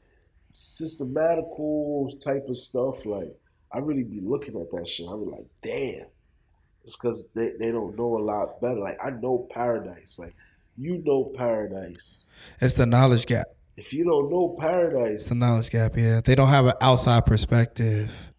[0.52, 3.04] systematical type of stuff.
[3.04, 3.36] Like
[3.72, 5.06] I really be looking at that shit.
[5.08, 6.06] I be like, damn.
[6.82, 8.80] It's because they, they don't know a lot better.
[8.80, 10.18] Like I know paradise.
[10.18, 10.34] Like
[10.78, 12.32] you know paradise.
[12.60, 13.46] It's the knowledge gap.
[13.76, 15.96] If you don't know paradise, It's the knowledge gap.
[15.96, 18.30] Yeah, they don't have an outside perspective.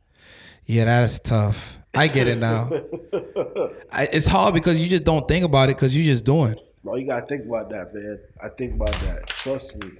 [0.71, 1.77] Yeah, that is tough.
[1.93, 2.69] I get it now.
[3.91, 6.55] I, it's hard because you just don't think about it because you just doing.
[6.81, 8.17] No, you gotta think about that, man.
[8.41, 9.27] I think about that.
[9.27, 9.91] Trust me.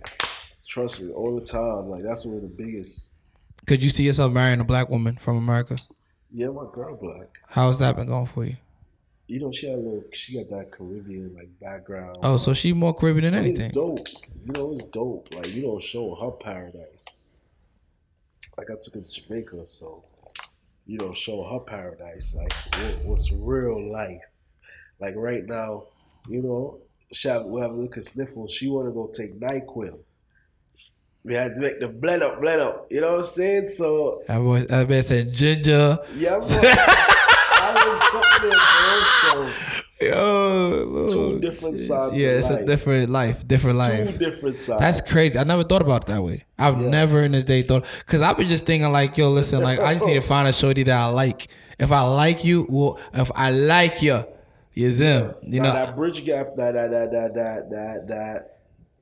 [0.65, 1.89] Trust me, all the time.
[1.89, 3.11] Like that's one of the biggest.
[3.67, 5.75] Could you see yourself marrying a black woman from America?
[6.31, 7.27] Yeah, my girl black.
[7.49, 8.55] How's that been going for you?
[9.27, 10.05] You know, she had a little.
[10.13, 12.19] She got that Caribbean like background.
[12.23, 13.65] Oh, so she more Caribbean than anything.
[13.65, 14.07] It's dope.
[14.45, 15.33] You know, it's dope.
[15.33, 17.35] Like you don't show her paradise.
[18.57, 20.05] Like I took her to Jamaica, so
[20.85, 22.35] you don't show her paradise.
[22.35, 24.21] Like what, what's real life.
[24.99, 25.85] Like right now,
[26.27, 26.79] you know,
[27.23, 28.47] have, we have a look at sniffle.
[28.47, 29.99] She want to go take Nyquil.
[31.23, 32.87] We had to make the blend up, blend up.
[32.89, 33.65] You know what I'm saying?
[33.65, 35.99] So That boy, that man said ginger.
[36.15, 36.39] yeah, bro.
[37.53, 39.47] I am something bro.
[39.47, 42.19] So Yo, two different sides.
[42.19, 44.11] yeah, of it's a different life, different life.
[44.11, 44.79] Two different sides.
[44.81, 45.37] That's crazy.
[45.37, 46.43] I never thought about it that way.
[46.57, 49.79] I've never in this day thought because I've been just thinking like, yo, listen, like
[49.79, 51.47] I just need to find a shorty that I like.
[51.79, 54.23] If I like you, well, if I like you,
[54.73, 55.33] you're zim.
[55.43, 58.57] You Now, know, that bridge gap, that that that that that that that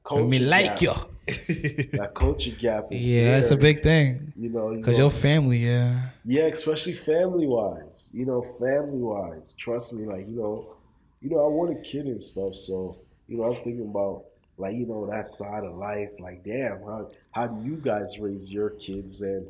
[0.05, 0.93] I culture mean, like gap, you.
[1.93, 4.33] that culture gap is Yeah, that's a big thing.
[4.35, 6.09] You know, Cause know, your family, yeah.
[6.25, 8.11] yeah, especially family wise.
[8.13, 9.53] You know, family wise.
[9.53, 10.75] Trust me, like you know,
[11.21, 12.55] you know, I want a kid and stuff.
[12.55, 12.97] So
[13.27, 14.25] you know, I'm thinking about
[14.57, 16.11] like you know that side of life.
[16.19, 19.45] Like, damn, how how do you guys raise your kids and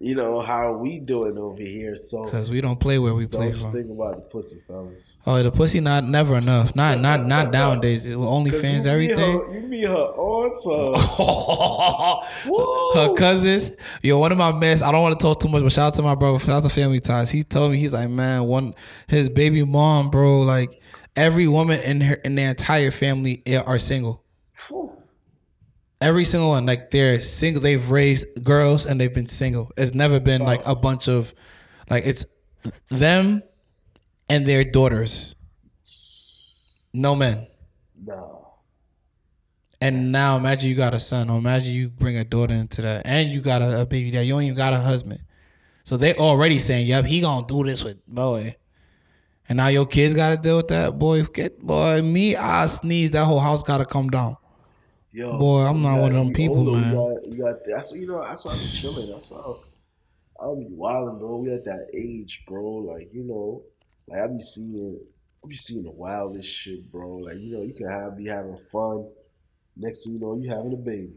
[0.00, 1.96] you know how are we doing over here?
[1.96, 3.72] So Cause we don't play where we play just from.
[3.72, 5.18] think about the pussy, fellas.
[5.26, 6.76] Oh, the pussy not never enough.
[6.76, 8.06] Not not not nowadays.
[8.06, 9.38] With 'Cause OnlyFans, you everything.
[9.40, 10.92] Her, you meet her aunts, her,
[12.94, 13.72] her cousins.
[14.02, 14.82] Yo, one of my mans.
[14.82, 16.38] I don't want to talk too much, but shout out to my brother.
[16.38, 17.30] Shout out to Family Ties.
[17.30, 18.74] He told me he's like, man, one
[19.08, 20.42] his baby mom, bro.
[20.42, 20.77] Like
[21.18, 24.24] every woman in her in their entire family eh, are single.
[26.00, 27.60] Every single one, like they're single.
[27.60, 29.72] They've raised girls and they've been single.
[29.76, 31.34] It's never been like a bunch of,
[31.90, 32.24] like it's
[32.88, 33.42] them
[34.28, 35.34] and their daughters.
[36.94, 37.48] No men.
[38.00, 38.36] no.
[39.80, 43.02] And now imagine you got a son, or imagine you bring a daughter into that,
[43.04, 45.20] and you got a, a baby that you don't even got a husband.
[45.84, 48.56] So they already saying, "Yep, he gonna do this with boy,"
[49.48, 50.98] and now your kids got to deal with that.
[50.98, 54.36] Boy, get boy, me, I sneeze, that whole house got to come down.
[55.10, 56.72] Yo, Boy, I'm not one of them people, older.
[56.72, 56.90] man.
[56.92, 59.10] You got, you got that's you know that's why I'm chilling.
[59.10, 59.40] That's why
[60.40, 61.36] I will be wilding, bro.
[61.38, 62.62] We at that age, bro.
[62.62, 63.62] Like you know,
[64.06, 65.00] like I be seeing,
[65.42, 67.16] I be seeing the wildest shit, bro.
[67.16, 69.08] Like you know, you can have be having fun.
[69.76, 71.14] Next thing you know, you having a baby.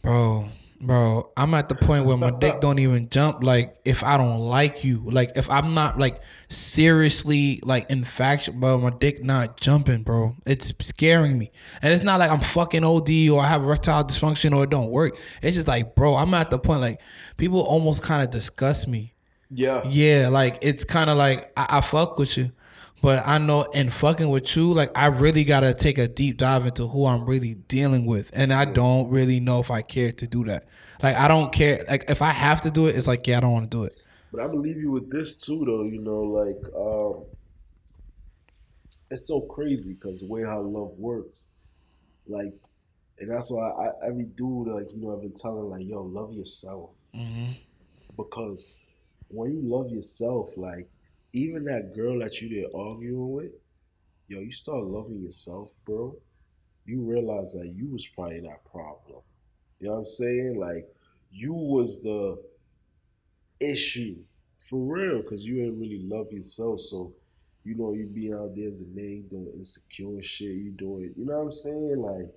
[0.00, 0.48] Bro,
[0.78, 3.42] Bro, I'm at the point where my dick don't even jump.
[3.42, 8.78] Like if I don't like you, like if I'm not like seriously like infatuated, bro,
[8.78, 10.36] my dick not jumping, bro.
[10.44, 11.50] It's scaring me,
[11.80, 14.90] and it's not like I'm fucking OD or I have erectile dysfunction or it don't
[14.90, 15.16] work.
[15.42, 17.00] It's just like, bro, I'm at the point like
[17.38, 19.14] people almost kind of disgust me.
[19.50, 19.82] Yeah.
[19.88, 22.52] Yeah, like it's kind of like I, I fuck with you,
[23.06, 26.66] but I know in fucking with you, like I really gotta take a deep dive
[26.66, 30.26] into who I'm really dealing with, and I don't really know if I care to
[30.26, 30.66] do that.
[31.00, 31.84] Like I don't care.
[31.88, 33.84] Like if I have to do it, it's like yeah, I don't want to do
[33.84, 33.96] it.
[34.32, 35.84] But I believe you with this too, though.
[35.84, 37.26] You know, like um,
[39.08, 41.44] it's so crazy because the way how love works,
[42.26, 42.52] like,
[43.20, 46.32] and that's why I, every dude, like, you know, I've been telling, like, yo, love
[46.32, 47.52] yourself, Mm-hmm.
[48.16, 48.74] because
[49.28, 50.88] when you love yourself, like,
[51.36, 53.52] even that girl that you there arguing with,
[54.28, 56.16] yo, you start loving yourself, bro.
[56.86, 59.20] You realize that you was probably that problem.
[59.80, 60.58] You know what I'm saying?
[60.58, 60.88] Like,
[61.30, 62.38] you was the
[63.60, 64.16] issue
[64.58, 66.80] for real because you ain't really love yourself.
[66.80, 67.12] So,
[67.64, 71.12] you know, you being out there as a man, you doing insecure shit, you doing,
[71.16, 71.98] you know what I'm saying?
[71.98, 72.32] Like,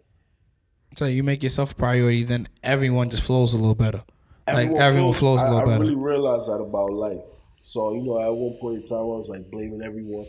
[0.98, 4.04] So you make yourself a priority, then everyone just flows a little better.
[4.48, 5.72] like everyone feels- flows a little better.
[5.72, 5.84] I better.
[5.84, 7.26] really realized that about life.
[7.62, 10.28] So, you know, at one point in time, I was like blaming everyone,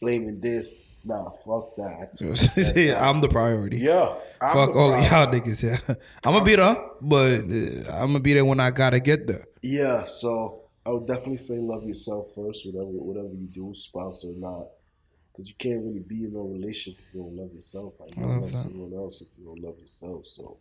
[0.00, 0.74] blaming this.
[1.04, 2.12] Nah, fuck that.
[2.12, 3.78] that yeah, I'm the priority.
[3.78, 4.14] yeah.
[4.40, 5.62] I'm Fuck all of y'all niggas.
[5.62, 9.26] Yeah, I'm gonna be there, but uh, I'm gonna be there when I gotta get
[9.26, 9.46] there.
[9.62, 14.34] Yeah, so I would definitely say love yourself first, whatever whatever you do, spouse or
[14.36, 14.66] not,
[15.30, 17.94] because you can't really be in a relationship if you don't love yourself.
[18.00, 20.26] Like you don't love someone else if you don't love yourself.
[20.26, 20.56] So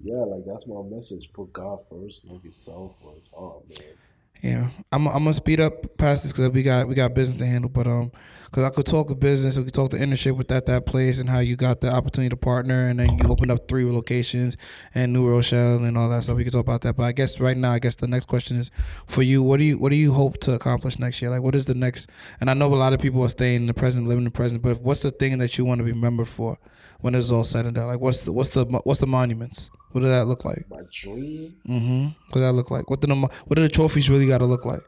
[0.00, 1.32] yeah, like that's my message.
[1.32, 2.96] Put God first, love yourself.
[3.04, 3.94] Like, oh man,
[4.42, 7.46] Yeah, I'm I'm gonna speed up past this because we got we got business to
[7.46, 7.70] handle.
[7.70, 8.10] But um,
[8.46, 11.20] because I could talk the business, we could talk the internship with that that place
[11.20, 14.56] and how you got the opportunity to partner, and then you opened up three locations
[14.96, 16.36] and New Rochelle and all that stuff.
[16.36, 16.96] We could talk about that.
[16.96, 18.72] But I guess right now, I guess the next question is
[19.06, 19.44] for you.
[19.44, 21.30] What do you what do you hope to accomplish next year?
[21.30, 22.10] Like, what is the next?
[22.40, 24.30] And I know a lot of people are staying in the present, living in the
[24.32, 24.60] present.
[24.60, 26.58] But what's the thing that you want to be remembered for
[27.02, 27.88] when it's all said and done?
[27.88, 29.70] Like, what's the what's the what's the monuments?
[29.90, 30.64] What does that look like?
[30.70, 31.54] my dream.
[31.68, 32.04] Mm-hmm.
[32.04, 32.88] What does that look like?
[32.88, 34.80] What do the what do the trophies really got to look like?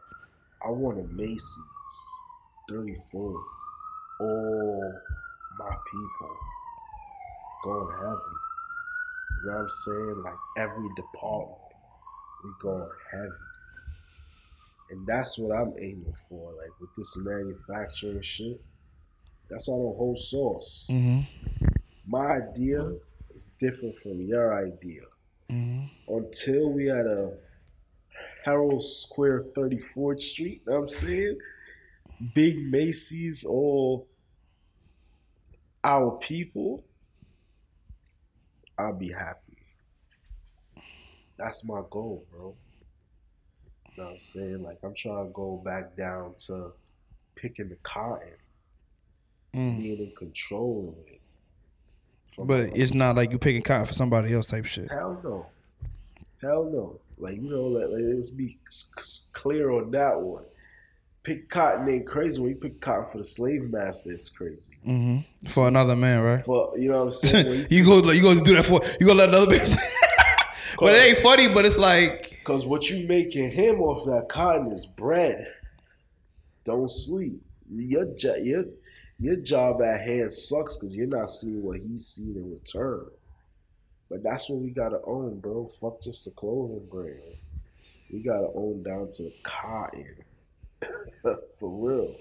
[0.64, 1.60] I want a Macy's
[2.70, 3.34] 34th.
[4.20, 4.94] All
[5.58, 6.36] my people
[7.64, 8.34] going heavy.
[9.42, 10.22] You know what I'm saying?
[10.24, 11.58] Like every department,
[12.44, 13.28] we going heavy.
[14.90, 16.52] And that's what I'm aiming for.
[16.52, 18.60] Like with this manufacturing shit,
[19.50, 20.88] that's all the whole sauce.
[20.92, 21.73] Mm-hmm.
[22.06, 22.92] My idea
[23.34, 25.02] is different from your idea.
[25.50, 25.84] Mm-hmm.
[26.14, 27.32] Until we had a
[28.44, 31.38] Herald Square 34th Street, you know what I'm saying?
[32.34, 34.06] Big Macy's, all
[35.82, 36.84] our people,
[38.78, 39.58] I'll be happy.
[41.36, 42.54] That's my goal, bro.
[43.90, 44.62] You know what I'm saying?
[44.62, 46.72] Like, I'm trying to go back down to
[47.34, 48.34] picking the cotton,
[49.52, 49.78] Mm.
[49.78, 51.20] being in control of it.
[52.38, 54.90] But it's not like you picking cotton for somebody else type shit.
[54.90, 55.46] Hell no.
[56.42, 57.00] Hell no.
[57.18, 58.58] Like, you know, like, like, let's be
[59.32, 60.42] clear on that one.
[61.22, 62.40] Pick cotton ain't crazy.
[62.40, 64.74] When you pick cotton for the slave master, it's crazy.
[64.86, 65.46] Mm-hmm.
[65.48, 66.44] For another man, right?
[66.44, 67.66] For you know what I'm saying?
[67.70, 69.76] You- you go, you go to do that for you go let another bitch.
[70.78, 71.48] but it ain't funny.
[71.48, 75.46] But it's like, Cause what you making him off that cotton is bread.
[76.64, 77.40] Don't sleep.
[77.70, 78.06] Your
[78.42, 78.64] your
[79.18, 83.06] your job at hand sucks because you're not seeing what he's seeing in return.
[84.10, 85.68] But that's what we gotta own, bro.
[85.68, 87.36] Fuck just the clothing brand.
[88.12, 90.16] We gotta own down to the cotton.
[91.58, 92.14] For real.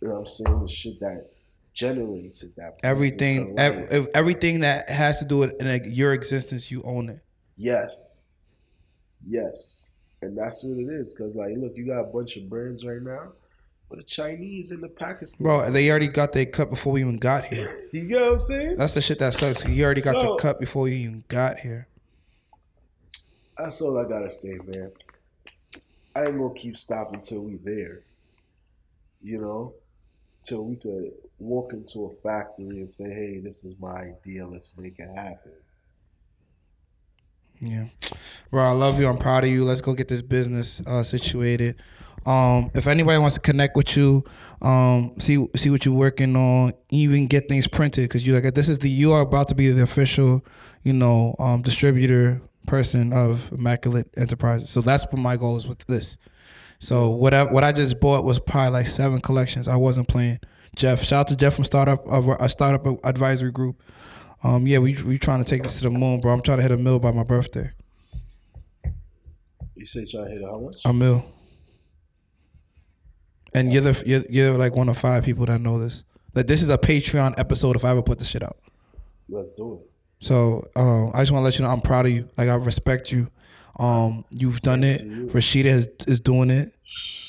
[0.00, 0.60] You know what I'm saying?
[0.60, 1.30] The shit that
[1.72, 5.84] generates it, that brings it to everything, ev- everything that has to do with like,
[5.86, 7.22] your existence, you own it.
[7.56, 8.26] Yes.
[9.26, 9.92] Yes.
[10.22, 11.14] And that's what it is.
[11.14, 13.32] Because, like, look, you got a bunch of brands right now,
[13.90, 15.44] but the Chinese and the Pakistan.
[15.44, 17.88] Bro, they already got their cut before we even got here.
[17.92, 18.76] You get what I'm saying?
[18.76, 19.66] That's the shit that sucks.
[19.66, 21.88] You already got the So- cut before you even got here.
[23.58, 24.90] That's all I got to say, man.
[26.14, 28.00] I ain't to keep stopping till we there.
[29.22, 29.74] You know?
[30.44, 34.46] Till we could walk into a factory and say, hey, this is my idea.
[34.46, 35.52] Let's make it happen.
[37.60, 37.88] Yeah,
[38.50, 39.06] bro, I love you.
[39.06, 39.64] I'm proud of you.
[39.64, 41.76] Let's go get this business uh, situated.
[42.26, 44.24] Um, if anybody wants to connect with you,
[44.60, 48.68] um, see see what you're working on, even get things printed because you like this
[48.68, 50.44] is the you are about to be the official,
[50.82, 54.68] you know, um, distributor person of Immaculate Enterprises.
[54.68, 56.18] So that's what my goal is with this.
[56.78, 59.68] So what I, what I just bought was probably like seven collections.
[59.68, 60.40] I wasn't playing.
[60.76, 63.82] Jeff, shout out to Jeff from Startup of a Startup Advisory Group.
[64.42, 66.32] Um, yeah, we we trying to take this to the moon, bro.
[66.32, 67.70] I'm trying to hit a mill by my birthday.
[69.74, 70.82] You say trying to hit it how much?
[70.84, 71.24] A mill.
[73.54, 76.04] And you're the you're, you're like one of five people that know this.
[76.34, 78.56] Like this is a Patreon episode if I ever put this shit out.
[79.28, 79.90] Let's do it.
[80.20, 82.28] So um, I just want to let you know I'm proud of you.
[82.36, 83.30] Like I respect you.
[83.78, 85.02] Um, you've done it.
[85.02, 85.26] you.
[85.26, 86.72] Rashida is is doing it.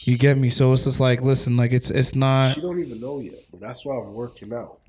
[0.03, 0.49] You get me?
[0.49, 2.53] So it's just like, listen, like it's it's not.
[2.53, 4.79] She don't even know yet, but that's why I'm working out.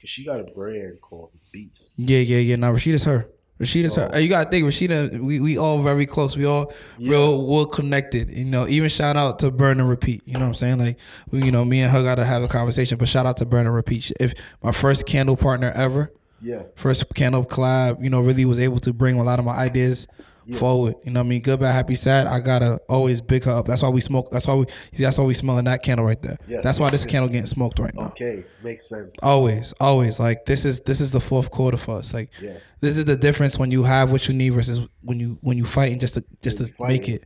[0.00, 1.98] Cause she got a brand called Beast.
[1.98, 2.56] Yeah, yeah, yeah.
[2.56, 3.28] Now Rashida's her.
[3.60, 4.18] Rashida's So- her.
[4.20, 5.20] You gotta think, Rashida.
[5.20, 6.36] We we all very close.
[6.36, 8.30] We all real well connected.
[8.30, 10.22] You know, even shout out to Burn and Repeat.
[10.24, 10.78] You know what I'm saying?
[10.78, 10.98] Like,
[11.30, 12.96] we, you know, me and her gotta have a conversation.
[12.98, 14.12] But shout out to Burn and Repeat.
[14.18, 16.10] If my first candle partner ever,
[16.42, 16.62] Yeah.
[16.74, 20.06] first candle collab, you know, really was able to bring a lot of my ideas
[20.54, 20.94] forward.
[21.04, 21.42] You know what I mean?
[21.42, 22.26] Good, bad, happy, sad.
[22.26, 23.66] I gotta always big her up.
[23.66, 24.30] That's why we smoke.
[24.30, 24.66] That's why we.
[24.92, 26.36] See, that's why we smelling that candle right there.
[26.48, 26.62] Yes.
[26.64, 28.08] That's why this candle getting smoked right now.
[28.08, 28.44] Okay.
[28.62, 29.10] Makes sense.
[29.22, 30.18] Always, always.
[30.20, 32.12] Like this is this is the fourth quarter for us.
[32.14, 32.54] Like Yeah.
[32.80, 35.64] this is the difference when you have what you need versus when you when you
[35.64, 37.24] fighting just to just to you make it.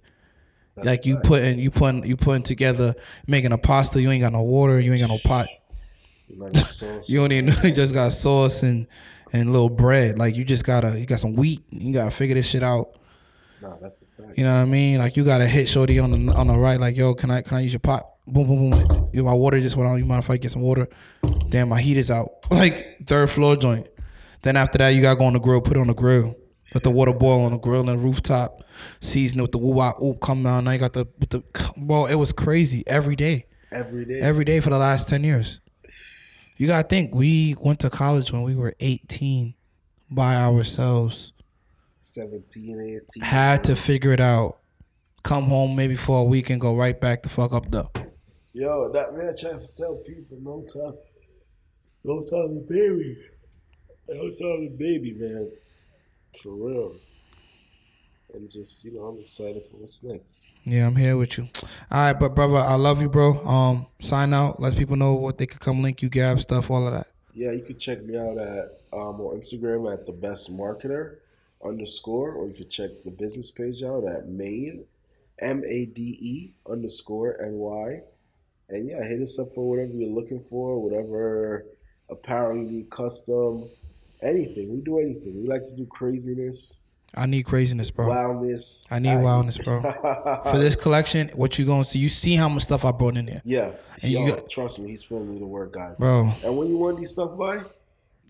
[0.77, 1.27] That's like you fact.
[1.27, 2.95] putting you putting you putting together
[3.27, 4.03] making a pasta.
[4.03, 4.81] You ain't got no water.
[4.81, 5.47] You ain't got no pot.
[6.27, 7.09] You know, sauce.
[7.09, 7.55] You don't even know.
[7.65, 8.87] You just got sauce and
[9.33, 10.19] and little bread.
[10.19, 11.63] Like you just gotta you got some wheat.
[11.71, 12.97] You gotta figure this shit out.
[13.81, 14.39] That's a fact.
[14.39, 14.99] You know what I mean?
[14.99, 16.79] Like you gotta hit shorty on the on the right.
[16.81, 18.05] Like yo, can I can I use your pot?
[18.27, 19.11] Boom boom boom.
[19.13, 19.97] Yo, my water just went out.
[19.97, 20.89] You mind if I get some water?
[21.51, 22.31] Damn, my heat is out.
[22.51, 23.89] Like third floor joint.
[24.43, 25.61] Then after that, you gotta go on the grill.
[25.61, 26.37] Put it on the grill.
[26.73, 28.63] Let the water boil on the grill and the rooftop.
[29.01, 30.21] Season it with the woo wop oop.
[30.21, 30.65] Come down.
[30.65, 31.43] Now you got the with the.
[31.77, 33.47] Well, it was crazy every day.
[33.71, 34.21] Every day.
[34.21, 35.61] Every day for the last ten years.
[36.57, 39.55] You gotta think we went to college when we were eighteen
[40.11, 41.34] by ourselves.
[42.05, 43.23] 17, 18.
[43.23, 44.59] Had to figure it out.
[45.23, 47.91] Come home maybe for a week and go right back the fuck up though.
[48.53, 50.99] Yo, that man trying to tell people no time.
[52.05, 53.17] No time to baby.
[54.09, 55.51] No time to baby, man.
[56.41, 56.95] For real.
[58.35, 60.53] And just, you know, I'm excited for what's next.
[60.65, 61.49] Yeah, I'm here with you.
[61.91, 63.43] All right, but brother, I love you, bro.
[63.47, 64.61] Um, sign out.
[64.61, 67.07] Let people know what they could come link you, gab stuff, all of that.
[67.33, 71.17] Yeah, you can check me out at um, on Instagram at the best marketer
[71.65, 74.85] underscore, or you could check the business page out at Made
[75.41, 78.01] M A D E underscore N Y.
[78.69, 81.67] And yeah, hit us up for whatever you're looking for, whatever
[82.11, 83.69] apparel you need, custom,
[84.23, 84.73] anything.
[84.73, 85.43] We do anything.
[85.43, 86.83] We like to do craziness,
[87.17, 88.09] I need craziness, bro.
[88.09, 88.87] wildness.
[88.91, 89.81] I need wildness, bro.
[90.51, 91.99] For this collection, what you gonna see?
[92.01, 93.71] You see how much stuff I brought in there, Yeah,
[94.03, 95.99] And you got- trust me, he's putting me to work, guys.
[95.99, 96.33] bro.
[96.43, 97.63] And when you want these stuff by?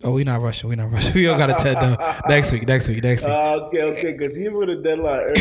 [0.02, 0.68] Oh, we not rushing.
[0.68, 1.14] We not rushing.
[1.20, 1.96] We don't got a TED down
[2.28, 2.66] next week.
[2.66, 3.02] Next week.
[3.02, 3.32] Next week.
[3.32, 5.34] Uh, okay, okay, because he put a deadline earlier.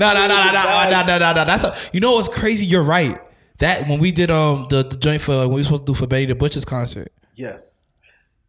[0.00, 1.44] No, no, no, no, no, no, no, no, no.
[1.44, 2.66] That's a, you know what's crazy.
[2.66, 3.18] You're right.
[3.58, 5.94] That when we did um the, the joint for when we were supposed to do
[5.98, 7.86] for Betty the Butcher's concert, Yes,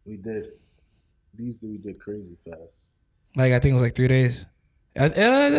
[0.04, 0.52] we did.
[1.34, 2.94] These we did crazy fast.
[3.36, 4.44] like I think it was like three days.
[4.98, 5.06] I, I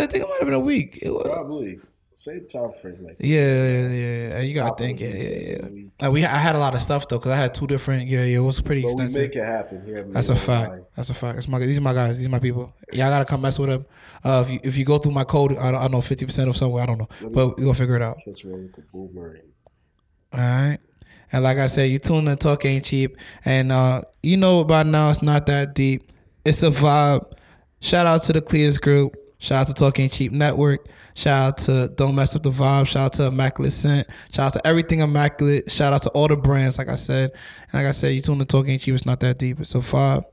[0.04, 1.00] I think it might have been a week.
[1.02, 1.80] It was, Probably
[2.16, 2.97] same time frame.
[3.03, 4.38] Like yeah, yeah, yeah.
[4.38, 5.86] And you gotta think, yeah, yeah, yeah.
[6.01, 8.07] Like we, I had a lot of stuff though, cause I had two different.
[8.07, 8.38] Yeah, yeah.
[8.38, 9.97] It was pretty But we make it happen here.
[9.97, 10.70] at That's a fact.
[10.72, 10.86] Online.
[10.95, 11.38] That's a fact.
[11.38, 12.18] It's my these are my guys.
[12.18, 12.74] These are my people.
[12.93, 13.86] Y'all gotta come mess with them.
[14.24, 16.26] Uh, if you if you go through my code, I don't, I don't know fifty
[16.26, 16.84] percent of somewhere.
[16.84, 18.18] I don't know, but we gonna figure it out.
[18.24, 19.41] Catch me with the boomerang.
[20.34, 20.78] All right.
[21.32, 23.18] And like I said, you tune in, talk ain't cheap.
[23.43, 26.11] And uh, you know by now it's not that deep.
[26.45, 27.32] It's a vibe.
[27.82, 29.16] Shout out to the Clears group.
[29.46, 30.88] Shout out to Talk Ain't Cheap Network.
[31.14, 32.88] Shout out to Don't Mess Up the Vibe.
[32.88, 34.08] Shout out to Immaculate Scent.
[34.34, 35.72] Shout out to everything Immaculate.
[35.72, 37.30] Shout out to all the brands, like I said.
[37.72, 38.96] And like I said, you tune in, Talk Ain't Cheap.
[38.96, 39.60] It's not that deep.
[39.60, 40.26] It's a vibe.